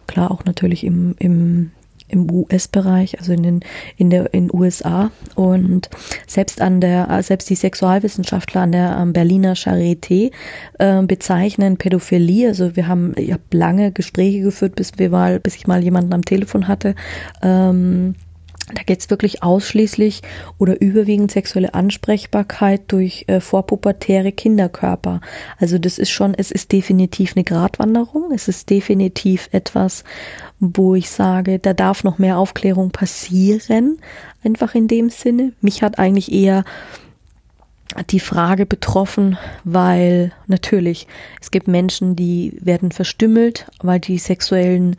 klar 0.06 0.30
auch 0.30 0.44
natürlich 0.44 0.84
im, 0.84 1.16
im 1.18 1.72
im 2.12 2.30
US-Bereich, 2.30 3.18
also 3.18 3.32
in 3.32 3.42
den 3.42 3.60
in 3.96 4.10
der 4.10 4.32
in 4.32 4.50
USA 4.52 5.10
und 5.34 5.90
selbst 6.26 6.60
an 6.60 6.80
der 6.80 7.22
selbst 7.22 7.50
die 7.50 7.56
Sexualwissenschaftler 7.56 8.60
an 8.60 8.72
der 8.72 9.06
Berliner 9.06 9.54
Charité 9.54 10.30
äh, 10.78 11.02
bezeichnen 11.02 11.78
Pädophilie. 11.78 12.48
Also 12.48 12.76
wir 12.76 12.86
haben 12.86 13.14
ich 13.16 13.32
habe 13.32 13.42
lange 13.52 13.92
Gespräche 13.92 14.40
geführt, 14.40 14.76
bis 14.76 14.92
wir 14.98 15.10
mal 15.10 15.40
bis 15.40 15.56
ich 15.56 15.66
mal 15.66 15.82
jemanden 15.82 16.12
am 16.12 16.24
Telefon 16.24 16.68
hatte. 16.68 16.94
Ähm, 17.42 18.14
da 18.74 18.82
geht 18.82 19.00
es 19.00 19.10
wirklich 19.10 19.42
ausschließlich 19.42 20.22
oder 20.58 20.80
überwiegend 20.80 21.30
sexuelle 21.30 21.74
Ansprechbarkeit 21.74 22.82
durch 22.88 23.24
äh, 23.28 23.40
vorpubertäre 23.40 24.32
Kinderkörper. 24.32 25.20
Also 25.58 25.78
das 25.78 25.98
ist 25.98 26.10
schon, 26.10 26.34
es 26.34 26.50
ist 26.50 26.72
definitiv 26.72 27.32
eine 27.36 27.44
Gratwanderung. 27.44 28.32
Es 28.32 28.48
ist 28.48 28.70
definitiv 28.70 29.48
etwas, 29.52 30.04
wo 30.60 30.94
ich 30.94 31.10
sage, 31.10 31.58
da 31.58 31.74
darf 31.74 32.04
noch 32.04 32.18
mehr 32.18 32.38
Aufklärung 32.38 32.90
passieren. 32.90 33.98
Einfach 34.44 34.74
in 34.74 34.88
dem 34.88 35.10
Sinne. 35.10 35.52
Mich 35.60 35.82
hat 35.82 35.98
eigentlich 35.98 36.32
eher 36.32 36.64
die 38.10 38.20
Frage 38.20 38.66
betroffen, 38.66 39.38
weil 39.64 40.32
natürlich 40.46 41.06
es 41.40 41.50
gibt 41.50 41.68
Menschen, 41.68 42.16
die 42.16 42.56
werden 42.60 42.92
verstümmelt, 42.92 43.66
weil 43.82 44.00
die 44.00 44.18
sexuellen 44.18 44.96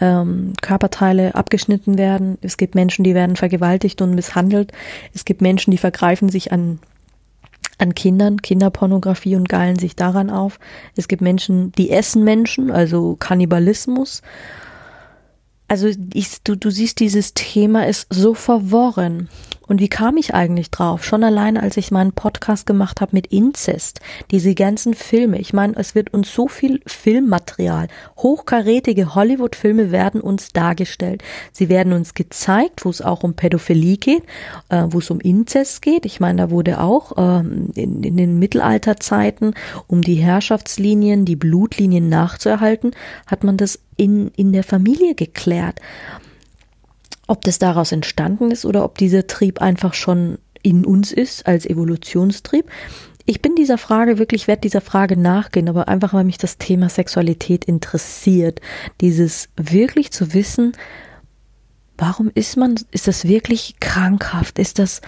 ähm, 0.00 0.52
Körperteile 0.60 1.34
abgeschnitten 1.34 1.98
werden. 1.98 2.38
Es 2.42 2.56
gibt 2.56 2.74
Menschen, 2.74 3.04
die 3.04 3.14
werden 3.14 3.36
vergewaltigt 3.36 4.02
und 4.02 4.14
misshandelt. 4.14 4.72
Es 5.14 5.24
gibt 5.24 5.40
Menschen, 5.40 5.70
die 5.70 5.78
vergreifen 5.78 6.28
sich 6.28 6.52
an 6.52 6.78
an 7.78 7.94
Kindern, 7.94 8.40
Kinderpornografie 8.40 9.36
und 9.36 9.48
geilen 9.48 9.78
sich 9.78 9.96
daran 9.96 10.30
auf. 10.30 10.58
Es 10.96 11.08
gibt 11.08 11.20
Menschen, 11.20 11.72
die 11.72 11.90
essen 11.90 12.24
Menschen, 12.24 12.70
also 12.70 13.16
Kannibalismus. 13.16 14.22
Also 15.68 15.88
ich, 16.14 16.42
du, 16.42 16.56
du 16.56 16.70
siehst, 16.70 17.00
dieses 17.00 17.34
Thema 17.34 17.86
ist 17.86 18.06
so 18.10 18.34
verworren. 18.34 19.28
Und 19.66 19.80
wie 19.80 19.88
kam 19.88 20.16
ich 20.16 20.34
eigentlich 20.34 20.70
drauf? 20.70 21.04
Schon 21.04 21.24
allein, 21.24 21.56
als 21.56 21.76
ich 21.76 21.90
meinen 21.90 22.12
Podcast 22.12 22.66
gemacht 22.66 23.00
habe 23.00 23.10
mit 23.14 23.26
Inzest, 23.28 24.00
diese 24.30 24.54
ganzen 24.54 24.94
Filme. 24.94 25.38
Ich 25.38 25.52
meine, 25.52 25.74
es 25.76 25.94
wird 25.94 26.14
uns 26.14 26.32
so 26.32 26.48
viel 26.48 26.80
Filmmaterial, 26.86 27.88
hochkarätige 28.18 29.14
Hollywood-Filme 29.14 29.90
werden 29.90 30.20
uns 30.20 30.52
dargestellt. 30.52 31.22
Sie 31.52 31.68
werden 31.68 31.92
uns 31.92 32.14
gezeigt, 32.14 32.84
wo 32.84 32.90
es 32.90 33.02
auch 33.02 33.22
um 33.22 33.34
Pädophilie 33.34 33.96
geht, 33.96 34.22
äh, 34.68 34.84
wo 34.88 34.98
es 34.98 35.10
um 35.10 35.20
Inzest 35.20 35.82
geht. 35.82 36.06
Ich 36.06 36.20
meine, 36.20 36.42
da 36.42 36.50
wurde 36.50 36.80
auch 36.80 37.12
ähm, 37.16 37.70
in, 37.74 38.02
in 38.02 38.16
den 38.16 38.38
Mittelalterzeiten, 38.38 39.54
um 39.86 40.02
die 40.02 40.14
Herrschaftslinien, 40.14 41.24
die 41.24 41.36
Blutlinien 41.36 42.08
nachzuerhalten, 42.08 42.92
hat 43.26 43.44
man 43.44 43.56
das 43.56 43.80
in, 43.96 44.30
in 44.36 44.52
der 44.52 44.62
Familie 44.62 45.14
geklärt. 45.14 45.80
Ob 47.26 47.42
das 47.42 47.58
daraus 47.58 47.92
entstanden 47.92 48.50
ist 48.50 48.64
oder 48.64 48.84
ob 48.84 48.98
dieser 48.98 49.26
Trieb 49.26 49.60
einfach 49.60 49.94
schon 49.94 50.38
in 50.62 50.84
uns 50.84 51.12
ist 51.12 51.46
als 51.46 51.66
Evolutionstrieb. 51.66 52.66
Ich 53.24 53.42
bin 53.42 53.56
dieser 53.56 53.78
Frage 53.78 54.18
wirklich, 54.18 54.46
werde 54.46 54.62
dieser 54.62 54.80
Frage 54.80 55.16
nachgehen, 55.16 55.68
aber 55.68 55.88
einfach, 55.88 56.14
weil 56.14 56.24
mich 56.24 56.38
das 56.38 56.58
Thema 56.58 56.88
Sexualität 56.88 57.64
interessiert. 57.64 58.60
Dieses 59.00 59.48
wirklich 59.56 60.12
zu 60.12 60.32
wissen, 60.32 60.72
warum 61.98 62.30
ist 62.34 62.56
man, 62.56 62.76
ist 62.92 63.08
das 63.08 63.26
wirklich 63.26 63.80
krankhaft? 63.80 64.58
Ist 64.58 64.78
das, 64.78 65.00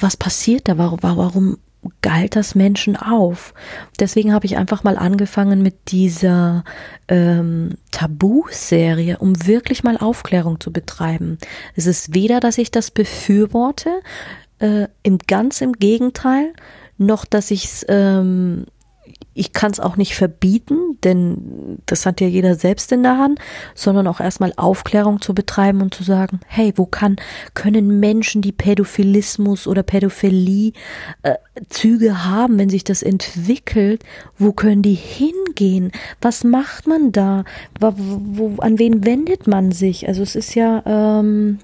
was 0.00 0.16
passiert 0.16 0.68
da? 0.68 0.78
Warum, 0.78 0.98
warum 1.02 1.58
galt 2.02 2.36
das 2.36 2.54
Menschen 2.54 2.96
auf. 2.96 3.54
Deswegen 4.00 4.32
habe 4.32 4.46
ich 4.46 4.56
einfach 4.56 4.84
mal 4.84 4.96
angefangen 4.96 5.62
mit 5.62 5.90
dieser 5.90 6.64
ähm, 7.08 7.76
Tabu-Serie, 7.90 9.18
um 9.18 9.46
wirklich 9.46 9.84
mal 9.84 9.96
Aufklärung 9.96 10.60
zu 10.60 10.72
betreiben. 10.72 11.38
Es 11.74 11.86
ist 11.86 12.14
weder, 12.14 12.40
dass 12.40 12.58
ich 12.58 12.70
das 12.70 12.90
befürworte, 12.90 14.00
äh, 14.58 14.88
im 15.02 15.18
ganz 15.18 15.60
im 15.60 15.72
Gegenteil, 15.72 16.52
noch 16.96 17.24
dass 17.24 17.50
ich 17.50 17.64
es 17.64 17.86
ähm, 17.88 18.66
ich 19.38 19.52
kann 19.52 19.70
es 19.70 19.78
auch 19.78 19.96
nicht 19.96 20.16
verbieten, 20.16 20.98
denn 21.04 21.78
das 21.86 22.06
hat 22.06 22.20
ja 22.20 22.26
jeder 22.26 22.56
selbst 22.56 22.90
in 22.90 23.04
der 23.04 23.18
Hand, 23.18 23.38
sondern 23.74 24.08
auch 24.08 24.20
erstmal 24.20 24.52
Aufklärung 24.56 25.20
zu 25.20 25.32
betreiben 25.32 25.80
und 25.80 25.94
zu 25.94 26.02
sagen, 26.02 26.40
hey, 26.46 26.72
wo 26.76 26.86
kann, 26.86 27.16
können 27.54 28.00
Menschen, 28.00 28.42
die 28.42 28.52
Pädophilismus 28.52 29.66
oder 29.66 29.82
Pädophilie 29.84 30.72
äh, 31.22 31.34
Züge 31.68 32.24
haben, 32.24 32.58
wenn 32.58 32.68
sich 32.68 32.82
das 32.82 33.02
entwickelt, 33.02 34.02
wo 34.38 34.52
können 34.52 34.82
die 34.82 34.94
hingehen? 34.94 35.92
Was 36.20 36.42
macht 36.42 36.88
man 36.88 37.12
da? 37.12 37.44
Wo, 37.78 37.94
wo, 37.96 38.56
an 38.58 38.78
wen 38.78 39.04
wendet 39.04 39.46
man 39.46 39.70
sich? 39.70 40.08
Also 40.08 40.22
es 40.22 40.34
ist 40.34 40.54
ja 40.54 40.82
ähm, 40.84 41.58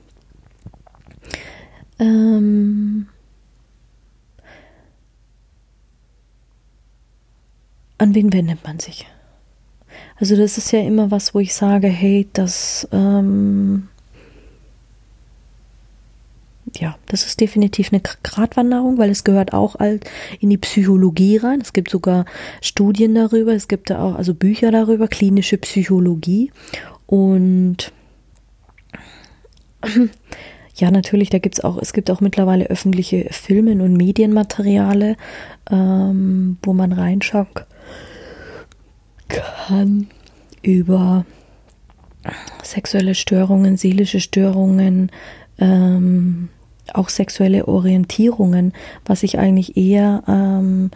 ähm, 1.98 3.08
an 8.04 8.14
wen 8.14 8.32
wendet 8.34 8.62
man 8.64 8.78
sich? 8.78 9.06
Also 10.16 10.36
das 10.36 10.58
ist 10.58 10.70
ja 10.72 10.80
immer 10.80 11.10
was, 11.10 11.34
wo 11.34 11.40
ich 11.40 11.54
sage, 11.54 11.88
hey, 11.88 12.28
das, 12.34 12.86
ähm, 12.92 13.88
ja, 16.76 16.98
das 17.06 17.24
ist 17.24 17.40
definitiv 17.40 17.92
eine 17.92 18.02
Gratwanderung, 18.22 18.98
weil 18.98 19.08
es 19.08 19.24
gehört 19.24 19.54
auch 19.54 19.76
in 20.38 20.50
die 20.50 20.58
Psychologie 20.58 21.38
rein. 21.38 21.62
Es 21.62 21.72
gibt 21.72 21.90
sogar 21.90 22.26
Studien 22.60 23.14
darüber, 23.14 23.54
es 23.54 23.68
gibt 23.68 23.88
da 23.88 24.02
auch, 24.02 24.16
also 24.16 24.34
Bücher 24.34 24.70
darüber, 24.70 25.08
klinische 25.08 25.56
Psychologie. 25.56 26.52
Und 27.06 27.90
ja, 30.76 30.90
natürlich, 30.90 31.30
da 31.30 31.38
gibt's 31.38 31.60
auch, 31.60 31.78
es 31.78 31.94
gibt 31.94 32.10
auch 32.10 32.20
mittlerweile 32.20 32.66
öffentliche 32.66 33.28
Filme 33.30 33.82
und 33.82 33.96
Medienmateriale, 33.96 35.16
ähm, 35.70 36.58
wo 36.62 36.74
man 36.74 36.92
reinschaut 36.92 37.66
kann 39.66 40.08
über 40.62 41.24
sexuelle 42.62 43.14
Störungen, 43.14 43.76
seelische 43.76 44.20
Störungen, 44.20 45.10
ähm, 45.58 46.48
auch 46.92 47.08
sexuelle 47.08 47.68
Orientierungen, 47.68 48.72
was 49.04 49.22
ich 49.22 49.38
eigentlich 49.38 49.76
eher 49.76 50.22
ähm, 50.28 50.90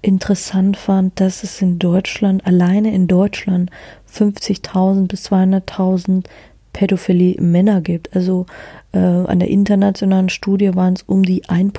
interessant 0.00 0.76
fand, 0.76 1.20
dass 1.20 1.44
es 1.44 1.62
in 1.62 1.78
Deutschland, 1.78 2.44
alleine 2.46 2.92
in 2.92 3.06
Deutschland, 3.06 3.70
50.000 4.12 5.06
bis 5.08 5.30
200.000 5.30 6.24
Pädophilie 6.72 7.40
Männer 7.40 7.80
gibt. 7.80 8.14
Also 8.14 8.46
äh, 8.92 8.98
an 8.98 9.38
der 9.38 9.48
internationalen 9.48 10.28
Studie 10.28 10.74
waren 10.74 10.94
es 10.94 11.02
um 11.02 11.22
die 11.22 11.48
1 11.48 11.72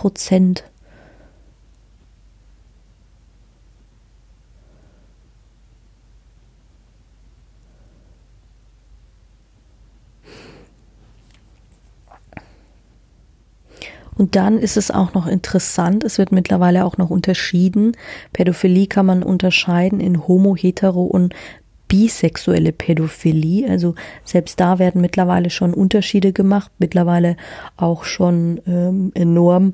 Und 14.24 14.38
dann 14.38 14.58
ist 14.58 14.77
es 14.77 14.89
auch 14.89 15.13
noch 15.13 15.27
interessant, 15.27 16.06
es 16.06 16.18
wird 16.18 16.32
mittlerweile 16.32 16.86
auch 16.86 16.98
noch 16.98 17.10
unterschieden. 17.10 17.92
Pädophilie 18.32 18.88
kann 18.88 19.06
man 19.06 19.22
unterscheiden 19.22 20.00
in 20.00 20.25
homo, 20.30 20.56
hetero 20.56 21.03
und 21.03 21.36
bisexuelle 21.89 22.72
Pädophilie. 22.72 23.70
Also 23.70 23.96
selbst 24.24 24.62
da 24.62 24.80
werden 24.80 25.01
mittlerweile 25.01 25.50
schon 25.50 25.74
Unterschiede 25.74 26.32
gemacht, 26.32 26.72
mittlerweile 26.80 27.36
auch 27.75 28.06
schon 28.06 28.62
ähm, 28.65 29.12
enorm, 29.13 29.74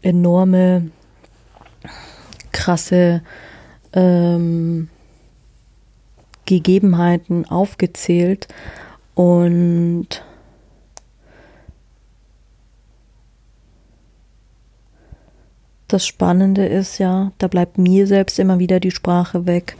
enorme, 0.00 0.90
krasse 2.52 3.20
ähm, 3.92 4.88
Gegebenheiten 6.46 7.44
aufgezählt 7.44 8.48
und 9.14 10.24
das 15.88 16.06
Spannende 16.06 16.66
ist 16.66 16.98
ja, 16.98 17.32
da 17.38 17.48
bleibt 17.48 17.78
mir 17.78 18.06
selbst 18.06 18.38
immer 18.38 18.58
wieder 18.58 18.80
die 18.80 18.90
Sprache 18.90 19.46
weg. 19.46 19.76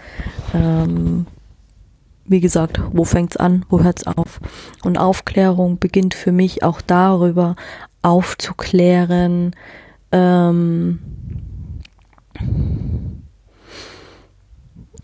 Ähm, 0.52 1.26
wie 2.26 2.40
gesagt, 2.40 2.80
wo 2.92 3.04
fängt's 3.04 3.36
an, 3.36 3.64
wo 3.68 3.82
hört's 3.82 4.06
auf? 4.06 4.40
Und 4.82 4.98
Aufklärung 4.98 5.78
beginnt 5.78 6.14
für 6.14 6.32
mich 6.32 6.62
auch 6.62 6.80
darüber, 6.80 7.56
aufzuklären, 8.02 9.54
ähm, 10.12 10.98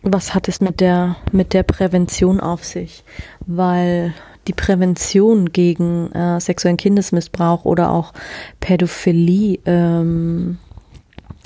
was 0.02 0.34
hat 0.34 0.48
es 0.48 0.60
mit 0.60 0.80
der, 0.80 1.16
mit 1.32 1.52
der 1.52 1.62
Prävention 1.62 2.40
auf 2.40 2.64
sich? 2.64 3.04
Weil 3.46 4.14
die 4.46 4.54
Prävention 4.54 5.52
gegen 5.52 6.10
äh, 6.12 6.40
sexuellen 6.40 6.78
Kindesmissbrauch 6.78 7.64
oder 7.64 7.90
auch 7.90 8.12
Pädophilie 8.60 9.58
ähm, 9.66 10.58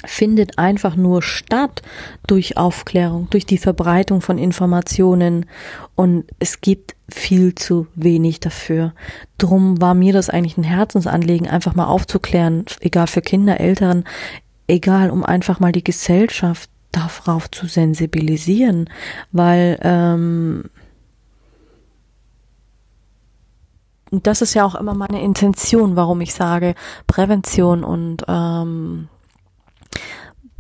findet 0.05 0.59
einfach 0.59 0.97
nur 0.97 1.23
statt 1.23 1.83
durch 2.27 2.57
Aufklärung, 2.57 3.29
durch 3.31 3.47
die 3.47 3.59
Verbreitung 3.59 4.21
von 4.21 4.39
Informationen 4.39 5.47
und 5.95 6.25
es 6.39 6.61
gibt 6.61 6.95
viel 7.09 7.55
zu 7.55 7.87
wenig 7.95 8.41
dafür. 8.41 8.95
Drum 9.39 9.81
war 9.81 9.95
mir 9.95 10.13
das 10.13 10.31
eigentlich 10.31 10.57
ein 10.57 10.65
Herzensanliegen, 10.65 11.49
einfach 11.49 11.75
mal 11.75 11.87
aufzuklären, 11.87 12.65
egal 12.81 13.07
für 13.07 13.23
Kinder, 13.23 13.61
Eltern, 13.61 14.05
egal, 14.67 15.11
um 15.11 15.25
einfach 15.25 15.61
mal 15.61 15.73
die 15.73 15.85
Gesellschaft 15.85 16.71
darauf 16.93 17.51
zu 17.51 17.67
sensibilisieren, 17.67 18.89
weil 19.33 19.79
ähm, 19.83 20.71
das 24.11 24.43
ist 24.43 24.55
ja 24.55 24.65
auch 24.65 24.75
immer 24.75 24.95
meine 24.95 25.21
Intention, 25.23 25.97
warum 25.97 26.21
ich 26.21 26.35
sage 26.35 26.75
Prävention 27.07 27.83
und 27.85 28.25
ähm, 28.29 29.09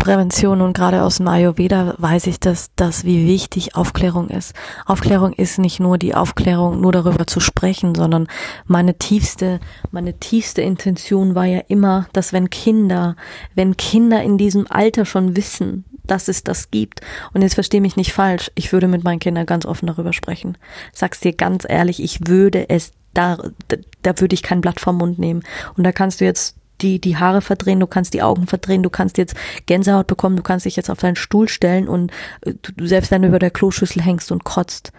Prävention 0.04 0.60
und 0.60 0.74
gerade 0.74 1.02
aus 1.02 1.16
dem 1.16 1.28
Ayurveda 1.28 1.94
weiß 1.96 2.26
ich, 2.26 2.38
dass 2.38 2.70
das 2.76 3.04
wie 3.04 3.26
wichtig 3.26 3.74
Aufklärung 3.74 4.28
ist. 4.28 4.52
Aufklärung 4.84 5.32
ist 5.32 5.58
nicht 5.58 5.80
nur 5.80 5.96
die 5.96 6.14
Aufklärung, 6.14 6.78
nur 6.80 6.92
darüber 6.92 7.26
zu 7.26 7.40
sprechen, 7.40 7.94
sondern 7.94 8.28
meine 8.66 8.98
tiefste, 8.98 9.60
meine 9.92 10.18
tiefste 10.18 10.60
Intention 10.60 11.34
war 11.34 11.46
ja 11.46 11.60
immer, 11.68 12.06
dass 12.12 12.34
wenn 12.34 12.50
Kinder, 12.50 13.16
wenn 13.54 13.78
Kinder 13.78 14.22
in 14.22 14.36
diesem 14.36 14.66
Alter 14.68 15.06
schon 15.06 15.38
wissen, 15.38 15.86
dass 16.06 16.28
es 16.28 16.44
das 16.44 16.70
gibt. 16.70 17.00
Und 17.32 17.40
jetzt 17.40 17.54
verstehe 17.54 17.80
mich 17.80 17.96
nicht 17.96 18.12
falsch. 18.12 18.50
Ich 18.54 18.72
würde 18.74 18.88
mit 18.88 19.04
meinen 19.04 19.20
Kindern 19.20 19.46
ganz 19.46 19.64
offen 19.64 19.86
darüber 19.86 20.12
sprechen. 20.12 20.58
Sag's 20.92 21.20
dir 21.20 21.32
ganz 21.32 21.64
ehrlich, 21.66 22.02
ich 22.02 22.28
würde 22.28 22.68
es 22.68 22.92
da, 23.14 23.38
da, 23.68 23.76
da 24.02 24.20
würde 24.20 24.34
ich 24.34 24.42
kein 24.42 24.60
Blatt 24.60 24.80
vom 24.80 24.98
Mund 24.98 25.18
nehmen. 25.18 25.42
Und 25.78 25.84
da 25.84 25.92
kannst 25.92 26.20
du 26.20 26.26
jetzt 26.26 26.56
die, 26.84 27.00
die 27.00 27.16
Haare 27.16 27.40
verdrehen, 27.40 27.80
du 27.80 27.86
kannst 27.86 28.12
die 28.14 28.22
Augen 28.22 28.46
verdrehen, 28.46 28.82
du 28.82 28.90
kannst 28.90 29.16
jetzt 29.16 29.34
Gänsehaut 29.66 30.06
bekommen, 30.06 30.36
du 30.36 30.42
kannst 30.42 30.66
dich 30.66 30.76
jetzt 30.76 30.90
auf 30.90 30.98
deinen 30.98 31.16
Stuhl 31.16 31.48
stellen 31.48 31.88
und 31.88 32.12
äh, 32.42 32.52
du, 32.60 32.86
selbst 32.86 33.10
du 33.10 33.16
über 33.16 33.38
der 33.38 33.50
Kloschüssel 33.50 34.02
hängst 34.02 34.30
und 34.30 34.44
kotzt. 34.44 34.92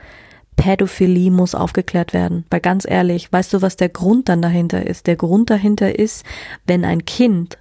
Pädophilie 0.56 1.32
muss 1.32 1.54
aufgeklärt 1.54 2.14
werden. 2.14 2.46
Weil 2.50 2.62
ganz 2.62 2.86
ehrlich, 2.90 3.32
weißt 3.32 3.54
du, 3.54 3.62
was 3.62 3.76
der 3.76 3.90
Grund 3.90 4.30
dann 4.30 4.42
dahinter 4.42 4.88
ist? 4.88 5.06
Der 5.06 5.18
Grund 5.18 5.50
dahinter 5.50 6.00
ist, 6.00 6.26
wenn 6.66 6.86
ein 6.86 7.06
Kind 7.06 7.58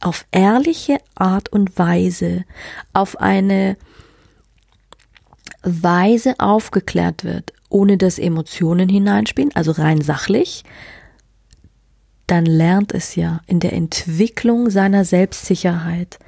auf 0.00 0.26
ehrliche 0.32 0.98
Art 1.14 1.50
und 1.50 1.78
Weise, 1.78 2.44
auf 2.94 3.20
eine 3.20 3.76
Weise 5.62 6.34
aufgeklärt 6.38 7.24
wird, 7.24 7.52
ohne 7.68 7.98
dass 7.98 8.18
Emotionen 8.18 8.88
hineinspielen, 8.88 9.54
also 9.54 9.72
rein 9.72 10.00
sachlich, 10.00 10.64
dann 12.28 12.46
lernt 12.46 12.94
es 12.94 13.16
ja 13.16 13.40
in 13.46 13.58
der 13.58 13.72
Entwicklung 13.72 14.70
seiner 14.70 15.04
Selbstsicherheit. 15.04 16.18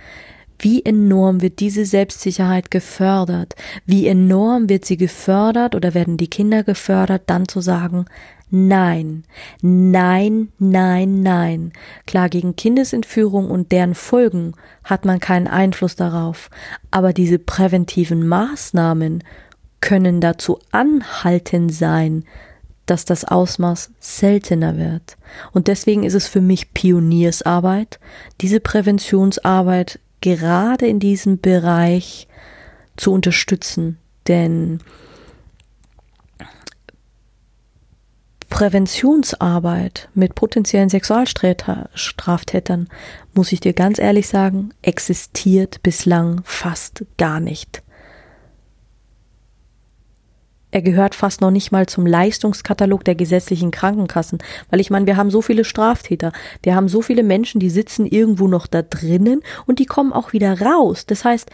Wie 0.58 0.84
enorm 0.84 1.40
wird 1.40 1.60
diese 1.60 1.86
Selbstsicherheit 1.86 2.70
gefördert? 2.70 3.54
Wie 3.86 4.08
enorm 4.08 4.68
wird 4.68 4.84
sie 4.84 4.96
gefördert 4.96 5.74
oder 5.74 5.94
werden 5.94 6.16
die 6.16 6.28
Kinder 6.28 6.64
gefördert, 6.64 7.22
dann 7.26 7.46
zu 7.48 7.60
sagen, 7.60 8.06
Nein, 8.52 9.22
nein, 9.62 10.48
nein, 10.58 11.22
nein. 11.22 11.72
Klar, 12.04 12.28
gegen 12.28 12.56
Kindesentführung 12.56 13.48
und 13.48 13.70
deren 13.70 13.94
Folgen 13.94 14.54
hat 14.82 15.04
man 15.04 15.20
keinen 15.20 15.46
Einfluss 15.46 15.94
darauf, 15.94 16.50
aber 16.90 17.12
diese 17.12 17.38
präventiven 17.38 18.26
Maßnahmen 18.26 19.22
können 19.80 20.20
dazu 20.20 20.58
anhalten 20.72 21.68
sein, 21.68 22.24
dass 22.90 23.04
das 23.04 23.24
Ausmaß 23.24 23.92
seltener 24.00 24.76
wird. 24.76 25.16
Und 25.52 25.68
deswegen 25.68 26.02
ist 26.02 26.14
es 26.14 26.26
für 26.26 26.40
mich 26.40 26.74
Pioniersarbeit, 26.74 28.00
diese 28.40 28.58
Präventionsarbeit 28.58 30.00
gerade 30.20 30.88
in 30.88 30.98
diesem 30.98 31.40
Bereich 31.40 32.26
zu 32.96 33.12
unterstützen. 33.12 33.98
Denn 34.26 34.80
Präventionsarbeit 38.48 40.08
mit 40.14 40.34
potenziellen 40.34 40.90
Sexualstraftätern, 40.90 42.88
muss 43.32 43.52
ich 43.52 43.60
dir 43.60 43.72
ganz 43.72 44.00
ehrlich 44.00 44.26
sagen, 44.26 44.74
existiert 44.82 45.80
bislang 45.84 46.42
fast 46.44 47.04
gar 47.16 47.38
nicht. 47.38 47.84
Er 50.70 50.82
gehört 50.82 51.14
fast 51.14 51.40
noch 51.40 51.50
nicht 51.50 51.72
mal 51.72 51.86
zum 51.86 52.06
Leistungskatalog 52.06 53.04
der 53.04 53.14
gesetzlichen 53.14 53.70
Krankenkassen, 53.70 54.38
weil 54.70 54.80
ich 54.80 54.90
meine, 54.90 55.06
wir 55.06 55.16
haben 55.16 55.30
so 55.30 55.42
viele 55.42 55.64
Straftäter, 55.64 56.32
wir 56.62 56.74
haben 56.74 56.88
so 56.88 57.02
viele 57.02 57.22
Menschen, 57.22 57.60
die 57.60 57.70
sitzen 57.70 58.06
irgendwo 58.06 58.46
noch 58.48 58.66
da 58.66 58.82
drinnen 58.82 59.42
und 59.66 59.78
die 59.78 59.86
kommen 59.86 60.12
auch 60.12 60.32
wieder 60.32 60.60
raus. 60.60 61.06
Das 61.06 61.24
heißt, 61.24 61.50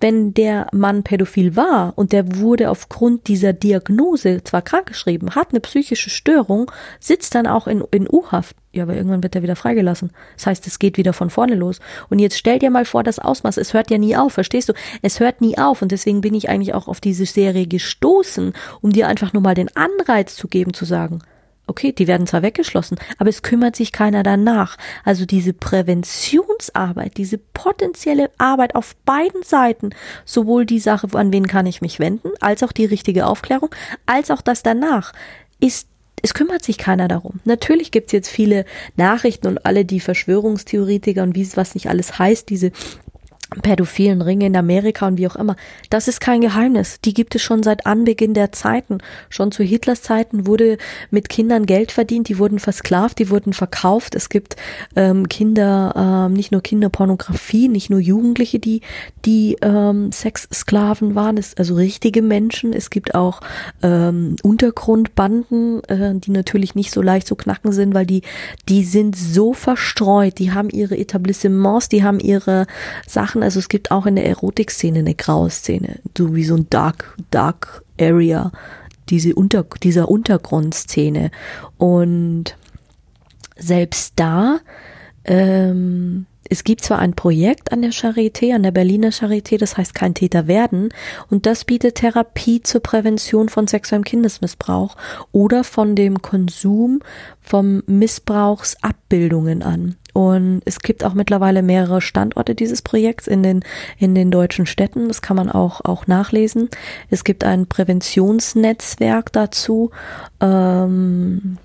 wenn 0.00 0.34
der 0.34 0.68
Mann 0.72 1.02
pädophil 1.02 1.56
war 1.56 1.92
und 1.96 2.12
der 2.12 2.36
wurde 2.36 2.70
aufgrund 2.70 3.26
dieser 3.26 3.52
Diagnose 3.52 4.42
zwar 4.44 4.62
krankgeschrieben, 4.62 5.34
hat 5.34 5.50
eine 5.50 5.60
psychische 5.60 6.10
Störung, 6.10 6.70
sitzt 7.00 7.34
dann 7.34 7.46
auch 7.46 7.66
in, 7.66 7.82
in 7.90 8.08
U-Haft. 8.08 8.56
Ja, 8.72 8.84
aber 8.84 8.94
irgendwann 8.94 9.22
wird 9.22 9.34
er 9.34 9.42
wieder 9.42 9.56
freigelassen. 9.56 10.12
Das 10.36 10.46
heißt, 10.46 10.66
es 10.66 10.78
geht 10.78 10.98
wieder 10.98 11.12
von 11.12 11.30
vorne 11.30 11.54
los. 11.54 11.80
Und 12.10 12.18
jetzt 12.18 12.38
stell 12.38 12.58
dir 12.58 12.70
mal 12.70 12.84
vor, 12.84 13.02
das 13.02 13.18
Ausmaß, 13.18 13.56
es 13.56 13.74
hört 13.74 13.90
ja 13.90 13.98
nie 13.98 14.16
auf, 14.16 14.34
verstehst 14.34 14.68
du? 14.68 14.74
Es 15.02 15.20
hört 15.20 15.40
nie 15.40 15.58
auf 15.58 15.82
und 15.82 15.90
deswegen 15.90 16.20
bin 16.20 16.34
ich 16.34 16.48
eigentlich 16.48 16.74
auch 16.74 16.86
auf 16.86 17.00
diese 17.00 17.26
Serie 17.26 17.66
gestoßen, 17.66 18.52
um 18.80 18.92
dir 18.92 19.08
einfach 19.08 19.32
nur 19.32 19.42
mal 19.42 19.54
den 19.54 19.74
Anreiz 19.74 20.36
zu 20.36 20.48
geben, 20.48 20.74
zu 20.74 20.84
sagen, 20.84 21.20
Okay, 21.68 21.92
die 21.92 22.06
werden 22.06 22.26
zwar 22.26 22.40
weggeschlossen, 22.40 22.98
aber 23.18 23.28
es 23.28 23.42
kümmert 23.42 23.76
sich 23.76 23.92
keiner 23.92 24.22
danach. 24.22 24.78
Also 25.04 25.26
diese 25.26 25.52
Präventionsarbeit, 25.52 27.18
diese 27.18 27.36
potenzielle 27.36 28.30
Arbeit 28.38 28.74
auf 28.74 28.96
beiden 29.04 29.42
Seiten, 29.42 29.90
sowohl 30.24 30.64
die 30.64 30.80
Sache, 30.80 31.08
an 31.12 31.30
wen 31.30 31.46
kann 31.46 31.66
ich 31.66 31.82
mich 31.82 32.00
wenden, 32.00 32.30
als 32.40 32.62
auch 32.62 32.72
die 32.72 32.86
richtige 32.86 33.26
Aufklärung, 33.26 33.68
als 34.06 34.30
auch 34.30 34.40
das 34.40 34.62
danach, 34.62 35.12
ist 35.60 35.88
es 36.22 36.34
kümmert 36.34 36.64
sich 36.64 36.78
keiner 36.78 37.06
darum. 37.06 37.40
Natürlich 37.44 37.92
gibt's 37.92 38.12
jetzt 38.12 38.28
viele 38.28 38.64
Nachrichten 38.96 39.46
und 39.46 39.64
alle 39.64 39.84
die 39.84 40.00
Verschwörungstheoretiker 40.00 41.22
und 41.22 41.36
wie 41.36 41.42
es 41.42 41.56
was 41.56 41.74
nicht 41.74 41.88
alles 41.88 42.18
heißt, 42.18 42.48
diese 42.48 42.72
pädophilen 43.62 44.20
Ringe 44.20 44.46
in 44.46 44.56
Amerika 44.56 45.06
und 45.06 45.18
wie 45.18 45.26
auch 45.26 45.36
immer. 45.36 45.56
Das 45.88 46.06
ist 46.06 46.20
kein 46.20 46.42
Geheimnis. 46.42 47.00
Die 47.00 47.14
gibt 47.14 47.34
es 47.34 47.42
schon 47.42 47.62
seit 47.62 47.86
Anbeginn 47.86 48.34
der 48.34 48.52
Zeiten. 48.52 48.98
Schon 49.30 49.52
zu 49.52 49.62
Hitlers 49.62 50.02
Zeiten 50.02 50.46
wurde 50.46 50.76
mit 51.10 51.28
Kindern 51.28 51.64
Geld 51.64 51.90
verdient, 51.92 52.28
die 52.28 52.38
wurden 52.38 52.58
versklavt, 52.58 53.18
die 53.18 53.30
wurden 53.30 53.54
verkauft. 53.54 54.14
Es 54.14 54.28
gibt 54.28 54.56
ähm, 54.96 55.28
Kinder, 55.28 56.26
ähm, 56.28 56.34
nicht 56.34 56.52
nur 56.52 56.62
Kinderpornografie, 56.62 57.68
nicht 57.68 57.88
nur 57.88 58.00
Jugendliche, 58.00 58.58
die 58.58 58.82
die 59.24 59.56
ähm, 59.62 60.12
Sexsklaven 60.12 61.14
waren, 61.14 61.38
es, 61.38 61.56
also 61.56 61.74
richtige 61.74 62.22
Menschen. 62.22 62.72
Es 62.72 62.90
gibt 62.90 63.14
auch 63.14 63.40
ähm, 63.82 64.36
Untergrundbanden, 64.42 65.82
äh, 65.84 66.14
die 66.14 66.30
natürlich 66.30 66.74
nicht 66.74 66.92
so 66.92 67.00
leicht 67.00 67.26
zu 67.26 67.34
knacken 67.34 67.72
sind, 67.72 67.94
weil 67.94 68.06
die 68.06 68.22
die 68.68 68.84
sind 68.84 69.16
so 69.16 69.54
verstreut. 69.54 70.38
Die 70.38 70.52
haben 70.52 70.68
ihre 70.68 70.98
Etablissements, 70.98 71.88
die 71.88 72.04
haben 72.04 72.20
ihre 72.20 72.66
Sachen 73.06 73.37
machen. 73.38 73.42
Also 73.42 73.58
es 73.58 73.68
gibt 73.68 73.90
auch 73.90 74.06
in 74.06 74.16
der 74.16 74.26
Erotikszene 74.26 75.00
eine 75.00 75.14
graue 75.14 75.50
Szene, 75.50 76.00
so 76.16 76.34
wie 76.34 76.44
so 76.44 76.54
ein 76.54 76.66
Dark, 76.70 77.16
Dark 77.30 77.84
Area, 78.00 78.52
diese 79.08 79.34
Unter, 79.34 79.64
dieser 79.82 80.08
Untergrundszene. 80.08 81.30
Und 81.78 82.56
selbst 83.56 84.14
da, 84.16 84.58
ähm, 85.24 86.26
es 86.50 86.64
gibt 86.64 86.82
zwar 86.82 86.98
ein 86.98 87.12
Projekt 87.12 87.72
an 87.72 87.82
der 87.82 87.92
Charité, 87.92 88.54
an 88.54 88.62
der 88.62 88.70
Berliner 88.70 89.10
Charité, 89.10 89.58
das 89.58 89.76
heißt 89.76 89.94
kein 89.94 90.14
Täter 90.14 90.46
werden, 90.46 90.88
und 91.28 91.44
das 91.44 91.66
bietet 91.66 91.96
Therapie 91.96 92.62
zur 92.62 92.80
Prävention 92.80 93.50
von 93.50 93.66
sexuellem 93.66 94.04
Kindesmissbrauch 94.04 94.96
oder 95.30 95.62
von 95.62 95.94
dem 95.94 96.22
Konsum 96.22 97.00
vom 97.42 97.82
Missbrauchsabbildungen 97.86 99.62
an. 99.62 99.96
Und 100.18 100.62
es 100.64 100.80
gibt 100.80 101.04
auch 101.04 101.14
mittlerweile 101.14 101.62
mehrere 101.62 102.00
Standorte 102.00 102.56
dieses 102.56 102.82
Projekts 102.82 103.28
in 103.28 103.44
den, 103.44 103.62
in 103.98 104.16
den 104.16 104.32
deutschen 104.32 104.66
Städten. 104.66 105.06
Das 105.06 105.22
kann 105.22 105.36
man 105.36 105.48
auch, 105.48 105.84
auch 105.84 106.08
nachlesen. 106.08 106.70
Es 107.08 107.22
gibt 107.22 107.44
ein 107.44 107.68
Präventionsnetzwerk 107.68 109.32
dazu. 109.32 109.92
Ähm, 110.40 111.58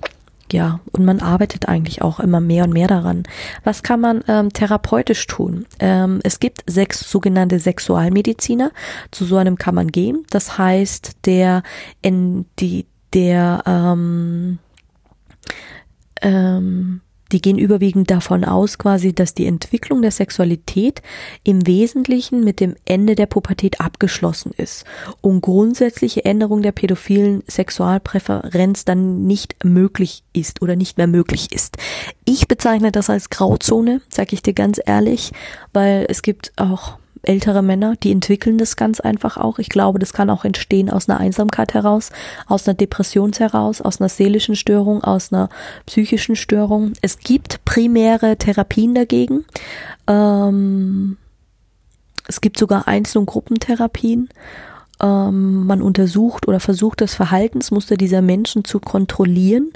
ja, 0.52 0.82
und 0.92 1.04
man 1.04 1.20
arbeitet 1.20 1.68
eigentlich 1.68 2.04
auch 2.04 2.20
immer 2.20 2.42
mehr 2.42 2.66
und 2.66 2.74
mehr 2.74 2.88
daran. 2.88 3.24
Was 3.64 3.82
kann 3.82 4.00
man 4.00 4.24
ähm, 4.28 4.54
therapeutisch 4.54 5.26
tun? 5.26 5.66
Ähm, 5.80 6.20
es 6.24 6.40
gibt 6.40 6.64
sechs 6.68 7.10
sogenannte 7.10 7.58
Sexualmediziner. 7.58 8.70
Zu 9.10 9.26
so 9.26 9.38
einem 9.38 9.58
kann 9.58 9.74
man 9.74 9.88
gehen. 9.88 10.26
Das 10.30 10.60
heißt, 10.60 11.26
der 11.26 11.64
in 12.04 12.46
die 12.60 12.86
der 13.14 13.64
ähm, 13.66 14.60
ähm, 16.22 17.02
die 17.34 17.42
gehen 17.42 17.58
überwiegend 17.58 18.10
davon 18.12 18.46
aus, 18.46 18.78
quasi, 18.78 19.12
dass 19.14 19.34
die 19.34 19.48
Entwicklung 19.48 20.02
der 20.02 20.12
Sexualität 20.12 21.02
im 21.44 21.66
Wesentlichen 21.68 22.44
mit 22.44 22.60
dem 22.60 22.76
Ende 22.86 23.16
der 23.16 23.26
Pubertät 23.26 23.82
abgeschlossen 23.82 24.52
ist 24.56 24.86
und 25.22 25.42
grundsätzliche 25.42 26.24
Änderung 26.26 26.62
der 26.62 26.72
pädophilen 26.72 27.44
Sexualpräferenz 27.50 28.86
dann 28.86 29.26
nicht 29.26 29.64
möglich 29.64 30.24
ist 30.32 30.62
oder 30.62 30.76
nicht 30.76 30.98
mehr 30.98 31.08
möglich 31.08 31.52
ist. 31.52 31.78
Ich 32.26 32.48
bezeichne 32.48 32.92
das 32.92 33.10
als 33.10 33.30
Grauzone, 33.30 34.02
sage 34.10 34.34
ich 34.34 34.44
dir 34.44 34.54
ganz 34.54 34.80
ehrlich, 34.86 35.32
weil 35.74 36.06
es 36.08 36.22
gibt 36.22 36.54
auch 36.56 36.98
ältere 37.24 37.62
Männer, 37.62 37.96
die 37.96 38.12
entwickeln 38.12 38.58
das 38.58 38.76
ganz 38.76 39.00
einfach 39.00 39.38
auch. 39.38 39.58
Ich 39.58 39.70
glaube, 39.70 40.00
das 40.00 40.14
kann 40.14 40.30
auch 40.30 40.46
entstehen 40.46 40.90
aus 40.90 41.10
einer 41.10 41.20
Einsamkeit 41.20 41.74
heraus, 41.74 42.12
aus 42.48 42.68
einer 42.68 42.76
Depression 42.76 43.32
heraus, 43.32 43.82
aus 43.82 44.00
einer 44.00 44.10
seelischen 44.10 44.56
Störung, 44.56 45.04
aus 45.04 45.32
einer 45.32 45.50
psychischen 45.86 46.36
Störung. 46.36 46.94
Es 47.02 47.20
gibt 47.20 47.64
primäre 47.66 48.38
Therapien 48.38 48.94
dagegen. 48.94 49.46
Ähm, 50.08 51.18
es 52.28 52.42
gibt 52.42 52.60
sogar 52.60 52.88
Einzel- 52.88 53.20
und 53.20 53.26
Gruppentherapien 53.26 54.30
ähm, 55.04 55.68
man 55.68 55.82
untersucht 55.82 56.48
oder 56.48 56.62
versucht 56.62 57.02
das 57.02 57.14
Verhaltensmuster 57.14 57.98
dieser 57.98 58.22
Menschen 58.22 58.64
zu 58.64 58.80
kontrollieren, 58.80 59.74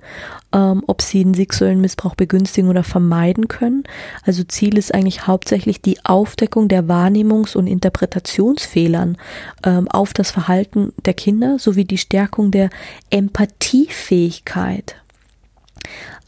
ähm, 0.53 0.83
ob 0.87 1.01
sie 1.01 1.23
den 1.23 1.33
sexuellen 1.33 1.81
Missbrauch 1.81 2.15
begünstigen 2.15 2.69
oder 2.69 2.83
vermeiden 2.83 3.49
können. 3.49 3.83
Also 4.25 4.43
Ziel 4.45 4.77
ist 4.77 4.93
eigentlich 4.93 5.27
hauptsächlich 5.27 5.81
die 5.81 6.03
Aufdeckung 6.05 6.69
der 6.69 6.85
Wahrnehmungs- 6.85 7.57
und 7.57 7.67
Interpretationsfehlern 7.67 9.17
ähm, 9.63 9.89
auf 9.89 10.13
das 10.13 10.31
Verhalten 10.31 10.93
der 11.05 11.13
Kinder 11.13 11.59
sowie 11.59 11.83
die 11.83 11.97
Stärkung 11.97 12.49
der 12.51 12.69
Empathiefähigkeit. 13.09 14.95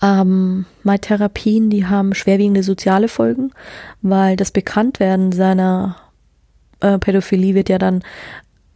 Ähm, 0.02 0.66
Therapien, 1.02 1.70
die 1.70 1.86
haben 1.86 2.14
schwerwiegende 2.14 2.64
soziale 2.64 3.08
Folgen, 3.08 3.52
weil 4.02 4.36
das 4.36 4.52
Bekanntwerden 4.52 5.32
seiner 5.32 5.98
äh, 6.80 6.98
Pädophilie 6.98 7.56
wird 7.56 7.70
ja 7.70 7.78
dann 7.78 8.04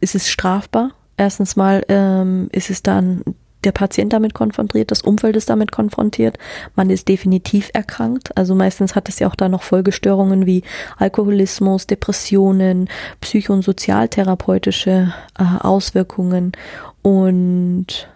ist 0.04 0.14
es 0.14 0.28
strafbar. 0.28 0.90
Erstens 1.16 1.56
mal 1.56 1.82
ähm, 1.88 2.48
ist 2.52 2.70
es 2.70 2.82
dann 2.82 3.22
der 3.64 3.72
Patient 3.72 4.12
damit 4.12 4.34
konfrontiert, 4.34 4.90
das 4.90 5.00
Umfeld 5.00 5.36
ist 5.36 5.48
damit 5.48 5.72
konfrontiert, 5.72 6.38
man 6.76 6.90
ist 6.90 7.08
definitiv 7.08 7.70
erkrankt. 7.72 8.36
Also 8.36 8.54
meistens 8.54 8.94
hat 8.94 9.08
es 9.08 9.18
ja 9.18 9.28
auch 9.28 9.34
da 9.34 9.48
noch 9.48 9.62
Folgestörungen 9.62 10.44
wie 10.44 10.62
Alkoholismus, 10.98 11.86
Depressionen, 11.86 12.90
psycho- 13.22 13.54
und 13.54 13.62
sozialtherapeutische 13.62 15.14
äh, 15.38 15.44
Auswirkungen 15.60 16.52
und 17.00 18.08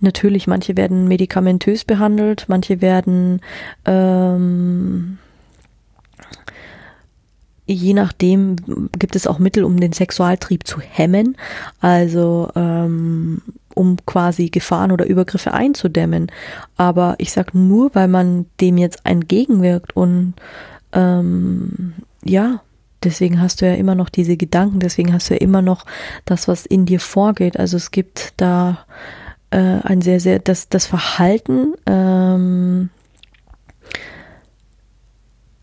natürlich 0.00 0.46
manche 0.46 0.76
werden 0.76 1.08
medikamentös 1.08 1.86
behandelt, 1.86 2.44
manche 2.48 2.82
werden 2.82 3.40
ähm, 3.86 5.18
je 7.66 7.94
nachdem 7.94 8.56
gibt 8.98 9.16
es 9.16 9.26
auch 9.26 9.38
Mittel, 9.38 9.64
um 9.64 9.80
den 9.80 9.92
Sexualtrieb 9.92 10.66
zu 10.66 10.80
hemmen, 10.80 11.36
also 11.80 12.50
ähm, 12.54 13.42
um 13.74 13.96
quasi 14.06 14.50
Gefahren 14.50 14.92
oder 14.92 15.06
Übergriffe 15.06 15.52
einzudämmen. 15.52 16.30
Aber 16.76 17.14
ich 17.18 17.32
sag 17.32 17.54
nur, 17.54 17.94
weil 17.94 18.08
man 18.08 18.46
dem 18.60 18.78
jetzt 18.78 19.00
entgegenwirkt 19.04 19.96
und 19.96 20.34
ähm, 20.92 21.94
ja, 22.22 22.60
deswegen 23.02 23.40
hast 23.40 23.60
du 23.60 23.66
ja 23.66 23.74
immer 23.74 23.94
noch 23.94 24.08
diese 24.08 24.36
Gedanken, 24.36 24.80
deswegen 24.80 25.12
hast 25.12 25.30
du 25.30 25.34
ja 25.34 25.40
immer 25.40 25.62
noch 25.62 25.86
das, 26.24 26.48
was 26.48 26.66
in 26.66 26.86
dir 26.86 27.00
vorgeht. 27.00 27.58
Also 27.58 27.76
es 27.76 27.90
gibt 27.90 28.34
da 28.36 28.86
äh, 29.50 29.80
ein 29.82 30.02
sehr, 30.02 30.20
sehr, 30.20 30.38
das, 30.38 30.68
das 30.68 30.86
Verhalten, 30.86 31.74
ähm, 31.86 32.90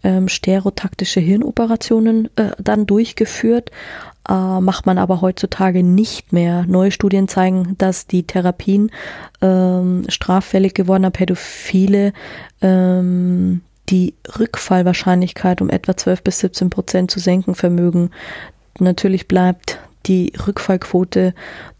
ähm, 0.03 0.27
stereotaktische 0.27 1.19
Hirnoperationen 1.19 2.29
äh, 2.35 2.51
dann 2.61 2.85
durchgeführt 2.85 3.71
äh, 4.27 4.59
macht 4.59 4.85
man 4.85 4.97
aber 4.97 5.21
heutzutage 5.21 5.83
nicht 5.83 6.33
mehr. 6.33 6.65
Neue 6.67 6.91
Studien 6.91 7.27
zeigen, 7.27 7.75
dass 7.77 8.07
die 8.07 8.23
Therapien 8.23 8.91
ähm, 9.41 10.05
straffällig 10.09 10.73
gewordener 10.73 11.11
Pädophile 11.11 12.13
ähm, 12.61 13.61
die 13.89 14.15
Rückfallwahrscheinlichkeit 14.39 15.61
um 15.61 15.69
etwa 15.69 15.95
12 15.95 16.23
bis 16.23 16.39
17 16.39 16.69
Prozent 16.69 17.11
zu 17.11 17.19
senken 17.19 17.55
vermögen. 17.55 18.09
Natürlich 18.79 19.27
bleibt 19.27 19.79
die 20.07 20.33
Rückfallquote 20.47 21.33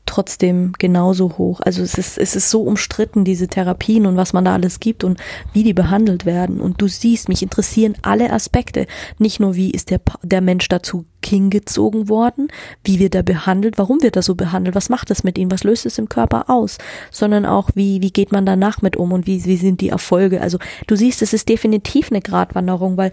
trotzdem 0.05 0.73
genauso 0.77 1.37
hoch. 1.37 1.61
Also 1.61 1.81
es 1.81 1.95
ist, 1.95 2.17
es 2.17 2.35
ist 2.35 2.49
so 2.49 2.61
umstritten, 2.61 3.23
diese 3.23 3.47
Therapien 3.47 4.05
und 4.05 4.17
was 4.17 4.33
man 4.33 4.45
da 4.45 4.53
alles 4.53 4.79
gibt 4.79 5.03
und 5.03 5.19
wie 5.53 5.63
die 5.63 5.73
behandelt 5.73 6.25
werden. 6.25 6.59
Und 6.59 6.81
du 6.81 6.87
siehst, 6.87 7.29
mich 7.29 7.41
interessieren 7.41 7.95
alle 8.01 8.31
Aspekte. 8.31 8.87
Nicht 9.17 9.39
nur, 9.39 9.55
wie 9.55 9.71
ist 9.71 9.89
der, 9.89 10.01
der 10.23 10.41
Mensch 10.41 10.67
dazu 10.67 11.05
hingezogen 11.25 12.07
worden, 12.07 12.49
wie 12.83 12.99
wird 12.99 13.15
er 13.15 13.23
behandelt, 13.23 13.77
warum 13.77 14.01
wird 14.01 14.15
er 14.15 14.21
so 14.21 14.35
behandelt, 14.35 14.75
was 14.75 14.89
macht 14.89 15.09
es 15.09 15.23
mit 15.23 15.37
ihm, 15.37 15.49
was 15.51 15.63
löst 15.63 15.85
es 15.85 15.97
im 15.97 16.07
Körper 16.07 16.49
aus, 16.49 16.77
sondern 17.11 17.45
auch, 17.45 17.71
wie, 17.73 18.01
wie 18.01 18.11
geht 18.11 18.31
man 18.31 18.45
danach 18.45 18.81
mit 18.81 18.95
um 18.95 19.11
und 19.11 19.25
wie, 19.25 19.43
wie 19.45 19.57
sind 19.57 19.81
die 19.81 19.89
Erfolge. 19.89 20.41
Also 20.41 20.59
du 20.87 20.95
siehst, 20.95 21.21
es 21.21 21.33
ist 21.33 21.49
definitiv 21.49 22.11
eine 22.11 22.21
Gratwanderung, 22.21 22.97
weil 22.97 23.11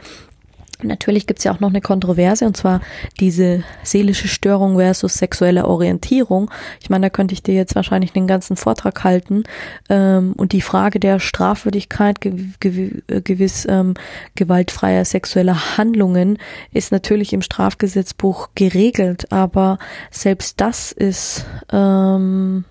Natürlich 0.84 1.26
gibt's 1.26 1.44
ja 1.44 1.52
auch 1.52 1.60
noch 1.60 1.70
eine 1.70 1.80
Kontroverse, 1.80 2.44
und 2.44 2.56
zwar 2.56 2.80
diese 3.20 3.62
seelische 3.82 4.28
Störung 4.28 4.76
versus 4.76 5.14
sexuelle 5.14 5.66
Orientierung. 5.66 6.50
Ich 6.80 6.90
meine, 6.90 7.06
da 7.06 7.10
könnte 7.10 7.34
ich 7.34 7.42
dir 7.42 7.54
jetzt 7.54 7.74
wahrscheinlich 7.74 8.12
den 8.12 8.26
ganzen 8.26 8.56
Vortrag 8.56 9.04
halten. 9.04 9.44
Ähm, 9.88 10.34
und 10.36 10.52
die 10.52 10.60
Frage 10.60 11.00
der 11.00 11.20
Strafwürdigkeit 11.20 12.20
gew 12.20 12.36
gew 12.60 13.02
gewiss 13.06 13.66
ähm, 13.68 13.94
gewaltfreier 14.34 15.04
sexueller 15.04 15.76
Handlungen 15.76 16.38
ist 16.72 16.92
natürlich 16.92 17.32
im 17.32 17.42
Strafgesetzbuch 17.42 18.50
geregelt, 18.54 19.30
aber 19.32 19.78
selbst 20.10 20.60
das 20.60 20.92
ist 20.92 21.46
ähm, 21.72 22.64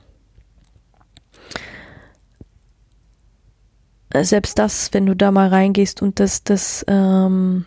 selbst 4.14 4.60
das, 4.60 4.90
wenn 4.94 5.06
du 5.06 5.16
da 5.16 5.32
mal 5.32 5.48
reingehst 5.48 6.02
und 6.02 6.20
das, 6.20 6.44
das 6.44 6.86
ähm, 6.88 7.66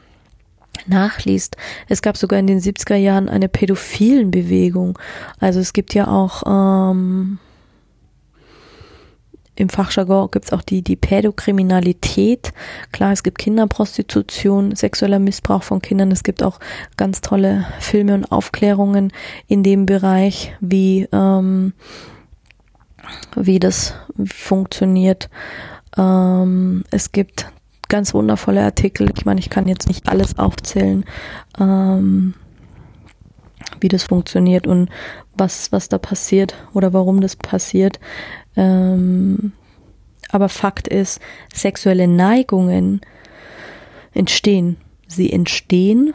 nachliest. 0.87 1.57
Es 1.89 2.03
gab 2.03 2.17
sogar 2.17 2.39
in 2.39 2.47
den 2.47 2.61
70er 2.61 2.97
Jahren 2.97 3.29
eine 3.29 3.49
pädophilen 3.49 4.31
Bewegung. 4.31 4.99
Also 5.41 5.61
es 5.61 5.73
gibt 5.73 5.95
ja 5.95 6.09
auch 6.09 6.43
ähm, 6.47 7.39
im 9.57 9.69
Fachjargon 9.69 10.31
gibt 10.33 10.47
es 10.47 10.53
auch 10.53 10.63
die, 10.63 10.83
die 10.83 10.97
Pädokriminalität. 10.97 12.53
Klar, 12.91 13.13
es 13.13 13.23
gibt 13.23 13.39
Kinderprostitution, 13.39 14.75
sexueller 14.75 15.21
Missbrauch 15.21 15.63
von 15.63 15.81
Kindern. 15.81 16.11
Es 16.11 16.25
gibt 16.25 16.43
auch 16.43 16.59
ganz 16.97 17.21
tolle 17.21 17.67
Filme 17.79 18.15
und 18.15 18.33
Aufklärungen 18.33 19.13
in 19.47 19.63
dem 19.63 19.87
Bereich, 19.87 20.57
wie, 20.61 21.09
ähm, 21.13 21.73
wie 23.37 23.61
das 23.61 23.95
funktioniert. 24.27 25.31
Ähm, 25.97 26.83
es 26.91 27.13
gibt 27.13 27.47
ganz 27.89 28.15
wundervolle 28.15 28.63
Artikel. 28.63 29.11
Ich 29.17 29.25
meine, 29.25 29.41
ich 29.41 29.51
kann 29.51 29.69
jetzt 29.69 29.89
nicht 29.89 30.09
alles 30.09 30.39
aufzählen, 30.39 31.05
ähm, 31.59 32.35
wie 33.81 33.89
das 33.89 34.05
funktioniert 34.05 34.67
und 34.67 34.89
was, 35.37 35.73
was 35.73 35.89
da 35.89 35.99
passiert 35.99 36.55
oder 36.73 36.93
warum 36.93 37.21
das 37.21 37.37
passiert. 37.37 37.99
Ähm, 38.57 39.53
aber 40.31 40.49
Fakt 40.49 40.89
ist, 40.89 41.21
sexuelle 41.53 42.09
Neigungen 42.09 43.01
entstehen. 44.13 44.77
Sie 45.07 45.33
entstehen 45.33 46.15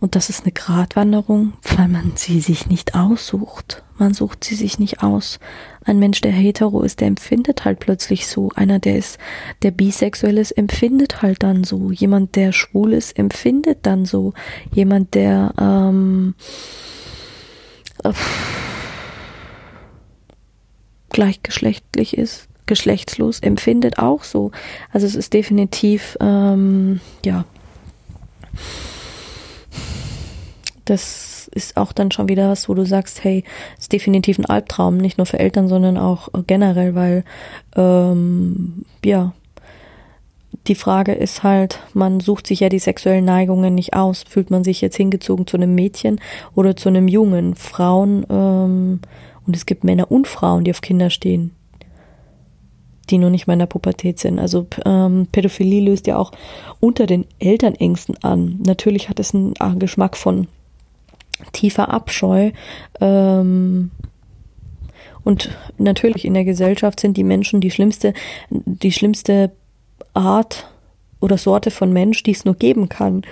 und 0.00 0.16
das 0.16 0.30
ist 0.30 0.44
eine 0.44 0.52
Gratwanderung, 0.52 1.52
weil 1.76 1.88
man 1.88 2.12
sie 2.16 2.40
sich 2.40 2.66
nicht 2.66 2.94
aussucht. 2.94 3.82
Man 3.98 4.14
sucht 4.14 4.44
sie 4.44 4.54
sich 4.54 4.78
nicht 4.78 5.02
aus. 5.02 5.38
Ein 5.84 5.98
Mensch, 5.98 6.22
der 6.22 6.32
hetero 6.32 6.80
ist, 6.80 7.00
der 7.00 7.08
empfindet 7.08 7.66
halt 7.66 7.80
plötzlich 7.80 8.26
so. 8.26 8.50
Einer, 8.54 8.78
der 8.78 8.96
ist, 8.96 9.18
der 9.62 9.72
bisexuell 9.72 10.38
ist, 10.38 10.52
empfindet 10.52 11.20
halt 11.20 11.42
dann 11.42 11.64
so. 11.64 11.90
Jemand, 11.90 12.34
der 12.34 12.52
schwul 12.52 12.94
ist, 12.94 13.18
empfindet 13.18 13.80
dann 13.82 14.06
so. 14.06 14.32
Jemand, 14.74 15.14
der 15.14 15.52
ähm, 15.60 16.34
äh, 18.02 18.12
gleichgeschlechtlich 21.10 22.16
ist, 22.16 22.48
geschlechtslos, 22.64 23.40
empfindet 23.40 23.98
auch 23.98 24.24
so. 24.24 24.50
Also 24.92 25.06
es 25.06 25.14
ist 25.14 25.34
definitiv, 25.34 26.16
ähm, 26.22 27.00
ja 27.22 27.44
das 30.90 31.48
ist 31.54 31.76
auch 31.76 31.92
dann 31.92 32.10
schon 32.10 32.28
wieder 32.28 32.50
was, 32.50 32.68
wo 32.68 32.74
du 32.74 32.84
sagst, 32.84 33.22
hey, 33.22 33.44
ist 33.78 33.92
definitiv 33.92 34.38
ein 34.38 34.46
Albtraum, 34.46 34.96
nicht 34.96 35.18
nur 35.18 35.26
für 35.26 35.38
Eltern, 35.38 35.68
sondern 35.68 35.96
auch 35.96 36.28
generell, 36.46 36.94
weil 36.94 37.24
ähm, 37.76 38.84
ja, 39.04 39.32
die 40.66 40.74
Frage 40.74 41.12
ist 41.12 41.42
halt, 41.42 41.80
man 41.94 42.20
sucht 42.20 42.46
sich 42.46 42.60
ja 42.60 42.68
die 42.68 42.80
sexuellen 42.80 43.24
Neigungen 43.24 43.74
nicht 43.74 43.94
aus. 43.94 44.24
Fühlt 44.28 44.50
man 44.50 44.64
sich 44.64 44.80
jetzt 44.80 44.96
hingezogen 44.96 45.46
zu 45.46 45.56
einem 45.56 45.74
Mädchen 45.74 46.20
oder 46.54 46.76
zu 46.76 46.88
einem 46.88 47.08
Jungen? 47.08 47.54
Frauen 47.54 48.26
ähm, 48.28 49.00
und 49.46 49.56
es 49.56 49.64
gibt 49.64 49.84
Männer 49.84 50.10
und 50.10 50.26
Frauen, 50.26 50.64
die 50.64 50.72
auf 50.72 50.80
Kinder 50.80 51.08
stehen, 51.08 51.52
die 53.08 53.18
nur 53.18 53.30
nicht 53.30 53.46
mal 53.46 53.54
in 53.54 53.60
der 53.60 53.66
Pubertät 53.66 54.18
sind. 54.18 54.38
Also 54.38 54.66
ähm, 54.84 55.28
Pädophilie 55.30 55.82
löst 55.82 56.08
ja 56.08 56.18
auch 56.18 56.32
unter 56.80 57.06
den 57.06 57.26
Elternängsten 57.38 58.16
an. 58.22 58.58
Natürlich 58.66 59.08
hat 59.08 59.20
es 59.20 59.34
einen 59.34 59.54
Geschmack 59.78 60.16
von 60.16 60.48
tiefer 61.52 61.92
Abscheu. 61.92 62.52
Ähm, 63.00 63.90
und 65.24 65.50
natürlich 65.78 66.24
in 66.24 66.34
der 66.34 66.44
Gesellschaft 66.44 67.00
sind 67.00 67.16
die 67.16 67.24
Menschen 67.24 67.60
die 67.60 67.70
schlimmste, 67.70 68.14
die 68.48 68.92
schlimmste 68.92 69.52
Art 70.14 70.68
oder 71.20 71.36
Sorte 71.36 71.70
von 71.70 71.92
Mensch, 71.92 72.22
die 72.22 72.32
es 72.32 72.44
nur 72.44 72.54
geben 72.54 72.88
kann. 72.88 73.22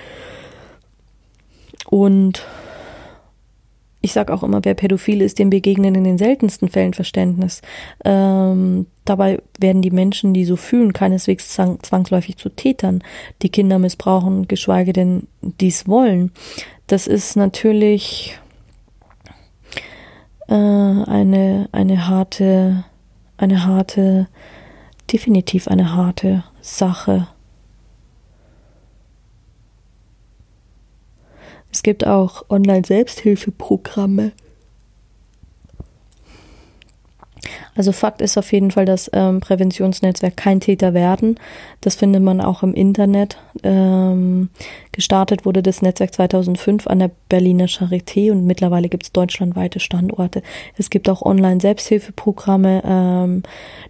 Und 1.89 2.47
ich 4.01 4.13
sage 4.13 4.33
auch 4.33 4.43
immer, 4.43 4.65
wer 4.65 4.75
pädophil 4.75 5.23
ist, 5.23 5.39
dem 5.39 5.51
begegnen 5.51 5.95
in 5.95 6.05
den 6.05 6.19
seltensten 6.19 6.69
Fällen 6.69 6.95
Verständnis. 6.95 7.63
Ähm, 8.05 8.87
dabei 9.05 9.41
werden 9.59 9.83
die 9.83 9.91
Menschen, 9.91 10.35
die 10.35 10.45
so 10.45 10.57
fühlen, 10.57 10.93
keineswegs 10.93 11.49
zwangsläufig 11.49 12.37
zu 12.37 12.49
Tätern, 12.49 13.03
die 13.43 13.49
Kinder 13.49 13.79
missbrauchen, 13.79 14.47
geschweige 14.47 14.93
denn 14.93 15.27
dies 15.41 15.89
wollen. 15.89 16.31
Das 16.89 17.07
ist 17.07 17.37
natürlich 17.37 18.39
äh, 20.49 20.55
eine, 20.55 21.69
eine 21.71 22.09
harte, 22.09 22.85
eine 23.37 23.67
harte, 23.67 24.27
definitiv 25.13 25.69
eine 25.69 25.95
harte 25.95 26.45
Sache. 26.63 27.29
Es 31.71 31.83
gibt 31.83 32.07
auch 32.07 32.49
Online-Selbsthilfeprogramme. 32.49 34.33
Also 37.79 37.93
Fakt 37.93 38.21
ist 38.23 38.37
auf 38.37 38.53
jeden 38.53 38.73
Fall, 38.73 38.87
dass 38.87 39.09
ähm, 39.13 39.39
Präventionsnetzwerk 39.39 40.37
kein 40.37 40.59
Täter 40.59 40.95
werden. 40.95 41.39
Das 41.81 41.95
findet 41.95 42.25
man 42.25 42.41
auch 42.41 42.65
im 42.65 42.75
Internet. 42.75 43.39
Ähm, 43.63 44.49
gestartet 44.91 45.47
wurde 45.47 45.63
das 45.63 45.81
Netzwerk 45.81 46.13
2005 46.13 46.89
an 46.89 46.99
der 46.99 47.13
Berliner 47.29 47.67
Charité 47.67 48.33
und 48.33 48.45
mittlerweile 48.45 48.89
gibt 48.89 49.05
es 49.05 49.13
deutschlandweite 49.13 49.79
Standorte. 49.79 50.43
Es 50.77 50.91
gibt 50.91 51.09
auch 51.09 51.23
Online-Selbsthilfeprogramme, 51.23 52.83
ähm, 52.85 53.43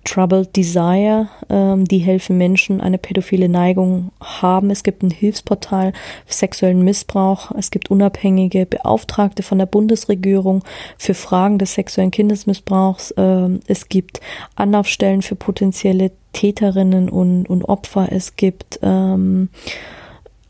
Troubled 0.05 0.55
Desire, 0.55 1.29
ähm, 1.49 1.87
die 1.87 1.99
helfen 2.01 2.37
Menschen, 2.37 2.83
eine 2.83 2.99
pädophile 2.99 3.49
Neigung 3.49 4.11
haben. 4.21 4.69
Es 4.69 4.83
gibt 4.83 5.03
ein 5.03 5.11
Hilfsportal 5.11 5.95
für 6.27 6.35
sexuellen 6.35 6.83
Missbrauch. 6.83 7.53
Es 7.57 7.71
gibt 7.71 7.91
unabhängige 7.91 8.67
Beauftragte 8.67 9.43
von 9.43 9.57
der 9.57 9.67
Bundesregierung 9.67 10.63
für 10.99 11.15
Fragen 11.15 11.57
des 11.57 11.73
sexuellen 11.73 12.11
Kindesmissbrauchs. 12.11 13.15
Ähm, 13.17 13.61
es 13.79 13.89
gibt 13.89 14.21
Anlaufstellen 14.57 15.23
für 15.23 15.37
potenzielle 15.37 16.11
Täterinnen 16.33 17.09
und, 17.09 17.49
und 17.49 17.65
Opfer. 17.65 18.09
Es 18.11 18.35
gibt 18.35 18.81
ähm, 18.83 19.51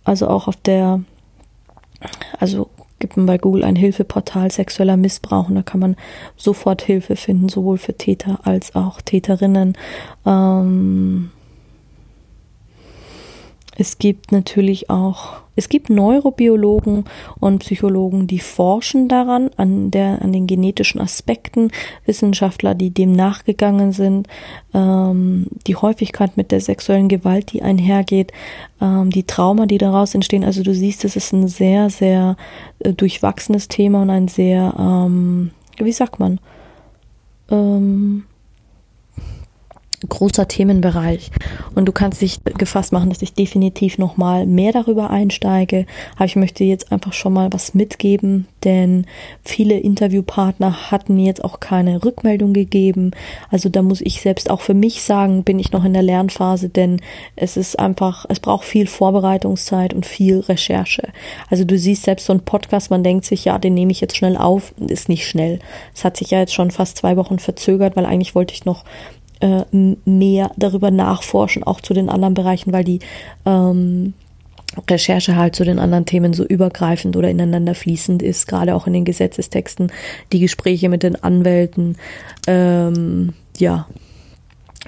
also 0.04 0.28
auch 0.28 0.48
auf 0.48 0.56
der, 0.56 1.02
also 2.38 2.70
gibt 2.98 3.18
man 3.18 3.26
bei 3.26 3.36
Google 3.36 3.64
ein 3.64 3.76
Hilfeportal 3.76 4.50
sexueller 4.50 4.96
Missbrauch 4.96 5.50
und 5.50 5.56
da 5.56 5.62
kann 5.62 5.80
man 5.80 5.96
sofort 6.36 6.80
Hilfe 6.82 7.16
finden, 7.16 7.50
sowohl 7.50 7.76
für 7.76 7.94
Täter 7.94 8.40
als 8.44 8.74
auch 8.74 9.02
Täterinnen. 9.02 9.76
Ähm, 10.24 11.30
es 13.76 13.98
gibt 13.98 14.32
natürlich 14.32 14.88
auch, 14.88 15.42
es 15.58 15.68
gibt 15.68 15.90
Neurobiologen 15.90 17.04
und 17.40 17.58
Psychologen, 17.58 18.28
die 18.28 18.38
forschen 18.38 19.08
daran, 19.08 19.50
an 19.56 19.90
der, 19.90 20.22
an 20.22 20.32
den 20.32 20.46
genetischen 20.46 21.00
Aspekten, 21.00 21.72
Wissenschaftler, 22.06 22.76
die 22.76 22.90
dem 22.90 23.10
nachgegangen 23.10 23.90
sind, 23.90 24.28
ähm, 24.72 25.46
die 25.66 25.74
Häufigkeit 25.74 26.36
mit 26.36 26.52
der 26.52 26.60
sexuellen 26.60 27.08
Gewalt, 27.08 27.52
die 27.52 27.62
einhergeht, 27.62 28.32
ähm, 28.80 29.10
die 29.10 29.24
Trauma, 29.24 29.66
die 29.66 29.78
daraus 29.78 30.14
entstehen. 30.14 30.44
Also 30.44 30.62
du 30.62 30.72
siehst, 30.72 31.04
es 31.04 31.16
ist 31.16 31.32
ein 31.32 31.48
sehr, 31.48 31.90
sehr 31.90 32.36
äh, 32.78 32.92
durchwachsenes 32.92 33.66
Thema 33.66 34.02
und 34.02 34.10
ein 34.10 34.28
sehr, 34.28 34.74
ähm, 34.78 35.50
wie 35.78 35.92
sagt 35.92 36.20
man, 36.20 36.38
ähm, 37.50 38.24
großer 40.08 40.46
Themenbereich 40.46 41.30
und 41.74 41.86
du 41.86 41.92
kannst 41.92 42.22
dich 42.22 42.40
gefasst 42.44 42.92
machen, 42.92 43.10
dass 43.10 43.22
ich 43.22 43.34
definitiv 43.34 43.98
noch 43.98 44.16
mal 44.16 44.46
mehr 44.46 44.72
darüber 44.72 45.10
einsteige. 45.10 45.86
Aber 46.16 46.24
ich 46.24 46.36
möchte 46.36 46.64
jetzt 46.64 46.92
einfach 46.92 47.12
schon 47.12 47.32
mal 47.32 47.52
was 47.52 47.74
mitgeben, 47.74 48.46
denn 48.64 49.06
viele 49.42 49.78
Interviewpartner 49.78 50.90
hatten 50.90 51.16
mir 51.16 51.26
jetzt 51.26 51.44
auch 51.44 51.60
keine 51.60 52.04
Rückmeldung 52.04 52.52
gegeben. 52.52 53.10
Also 53.50 53.68
da 53.68 53.82
muss 53.82 54.00
ich 54.00 54.20
selbst 54.20 54.50
auch 54.50 54.60
für 54.60 54.74
mich 54.74 55.02
sagen, 55.02 55.42
bin 55.42 55.58
ich 55.58 55.72
noch 55.72 55.84
in 55.84 55.92
der 55.92 56.02
Lernphase, 56.02 56.68
denn 56.68 57.00
es 57.34 57.56
ist 57.56 57.78
einfach, 57.78 58.24
es 58.28 58.40
braucht 58.40 58.64
viel 58.64 58.86
Vorbereitungszeit 58.86 59.94
und 59.94 60.06
viel 60.06 60.40
Recherche. 60.40 61.08
Also 61.50 61.64
du 61.64 61.78
siehst 61.78 62.04
selbst 62.04 62.26
so 62.26 62.32
ein 62.32 62.44
Podcast, 62.44 62.90
man 62.90 63.02
denkt 63.02 63.24
sich, 63.24 63.44
ja, 63.44 63.58
den 63.58 63.74
nehme 63.74 63.92
ich 63.92 64.00
jetzt 64.00 64.16
schnell 64.16 64.36
auf, 64.36 64.72
ist 64.78 65.08
nicht 65.08 65.26
schnell. 65.26 65.58
Es 65.94 66.04
hat 66.04 66.16
sich 66.16 66.30
ja 66.30 66.38
jetzt 66.38 66.54
schon 66.54 66.70
fast 66.70 66.98
zwei 66.98 67.16
Wochen 67.16 67.38
verzögert, 67.38 67.96
weil 67.96 68.06
eigentlich 68.06 68.34
wollte 68.34 68.54
ich 68.54 68.64
noch 68.64 68.84
äh, 69.40 69.64
mehr 70.04 70.50
darüber 70.56 70.90
nachforschen, 70.90 71.64
auch 71.64 71.80
zu 71.80 71.94
den 71.94 72.08
anderen 72.08 72.34
Bereichen, 72.34 72.72
weil 72.72 72.84
die 72.84 73.00
ähm, 73.44 74.14
Recherche 74.88 75.36
halt 75.36 75.56
zu 75.56 75.64
den 75.64 75.78
anderen 75.78 76.06
Themen 76.06 76.32
so 76.32 76.44
übergreifend 76.44 77.16
oder 77.16 77.30
ineinander 77.30 77.74
fließend 77.74 78.22
ist, 78.22 78.46
gerade 78.46 78.74
auch 78.74 78.86
in 78.86 78.92
den 78.92 79.04
Gesetzestexten, 79.04 79.90
die 80.32 80.40
Gespräche 80.40 80.88
mit 80.88 81.02
den 81.02 81.22
Anwälten, 81.22 81.96
ähm, 82.46 83.34
ja. 83.56 83.86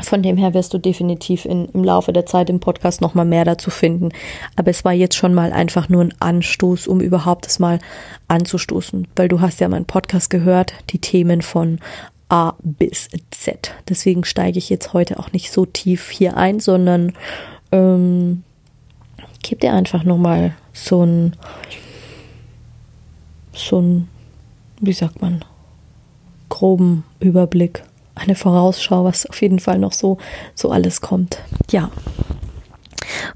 Von 0.02 0.22
dem 0.22 0.36
her 0.38 0.54
wirst 0.54 0.72
du 0.72 0.78
definitiv 0.78 1.44
in, 1.44 1.66
im 1.74 1.84
Laufe 1.84 2.12
der 2.12 2.24
Zeit 2.24 2.48
im 2.48 2.60
Podcast 2.60 3.00
nochmal 3.02 3.26
mehr 3.26 3.44
dazu 3.44 3.70
finden. 3.70 4.10
Aber 4.56 4.70
es 4.70 4.84
war 4.84 4.92
jetzt 4.92 5.16
schon 5.16 5.34
mal 5.34 5.52
einfach 5.52 5.88
nur 5.90 6.02
ein 6.02 6.14
Anstoß, 6.20 6.86
um 6.86 7.00
überhaupt 7.00 7.44
das 7.44 7.58
mal 7.58 7.80
anzustoßen. 8.28 9.08
Weil 9.16 9.28
du 9.28 9.40
hast 9.40 9.60
ja 9.60 9.68
meinen 9.68 9.84
Podcast 9.84 10.30
gehört, 10.30 10.72
die 10.90 11.00
Themen 11.00 11.42
von 11.42 11.80
A 12.30 12.54
bis 12.62 13.08
Z. 13.30 13.74
Deswegen 13.88 14.24
steige 14.24 14.58
ich 14.58 14.70
jetzt 14.70 14.92
heute 14.92 15.18
auch 15.18 15.32
nicht 15.32 15.50
so 15.50 15.66
tief 15.66 16.10
hier 16.10 16.36
ein, 16.36 16.60
sondern 16.60 17.12
ähm, 17.72 18.44
gebe 19.42 19.60
dir 19.60 19.72
einfach 19.72 20.04
nochmal 20.04 20.54
so 20.72 21.04
ein, 21.04 21.36
so 23.52 23.80
ein, 23.80 24.08
wie 24.80 24.92
sagt 24.92 25.20
man, 25.20 25.44
groben 26.48 27.04
Überblick, 27.18 27.82
eine 28.14 28.34
Vorausschau, 28.34 29.04
was 29.04 29.26
auf 29.26 29.40
jeden 29.42 29.58
Fall 29.58 29.78
noch 29.78 29.92
so, 29.92 30.18
so 30.54 30.70
alles 30.70 31.00
kommt. 31.00 31.38
Ja. 31.70 31.90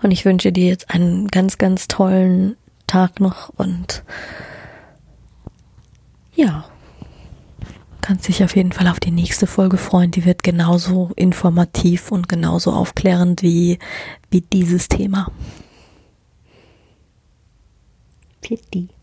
Und 0.02 0.12
ich 0.12 0.24
wünsche 0.24 0.52
dir 0.52 0.68
jetzt 0.68 0.90
einen 0.90 1.28
ganz, 1.28 1.58
ganz 1.58 1.88
tollen 1.88 2.56
Tag 2.86 3.18
noch 3.18 3.48
und 3.56 4.04
ja 6.36 6.64
kannst 8.04 8.28
dich 8.28 8.44
auf 8.44 8.54
jeden 8.54 8.72
Fall 8.72 8.86
auf 8.88 9.00
die 9.00 9.10
nächste 9.10 9.46
Folge 9.46 9.78
freuen. 9.78 10.10
Die 10.10 10.26
wird 10.26 10.42
genauso 10.42 11.10
informativ 11.16 12.12
und 12.12 12.28
genauso 12.28 12.70
aufklärend 12.70 13.42
wie, 13.42 13.78
wie 14.30 14.42
dieses 14.42 14.88
Thema. 14.88 15.32
Pitti. 18.42 18.93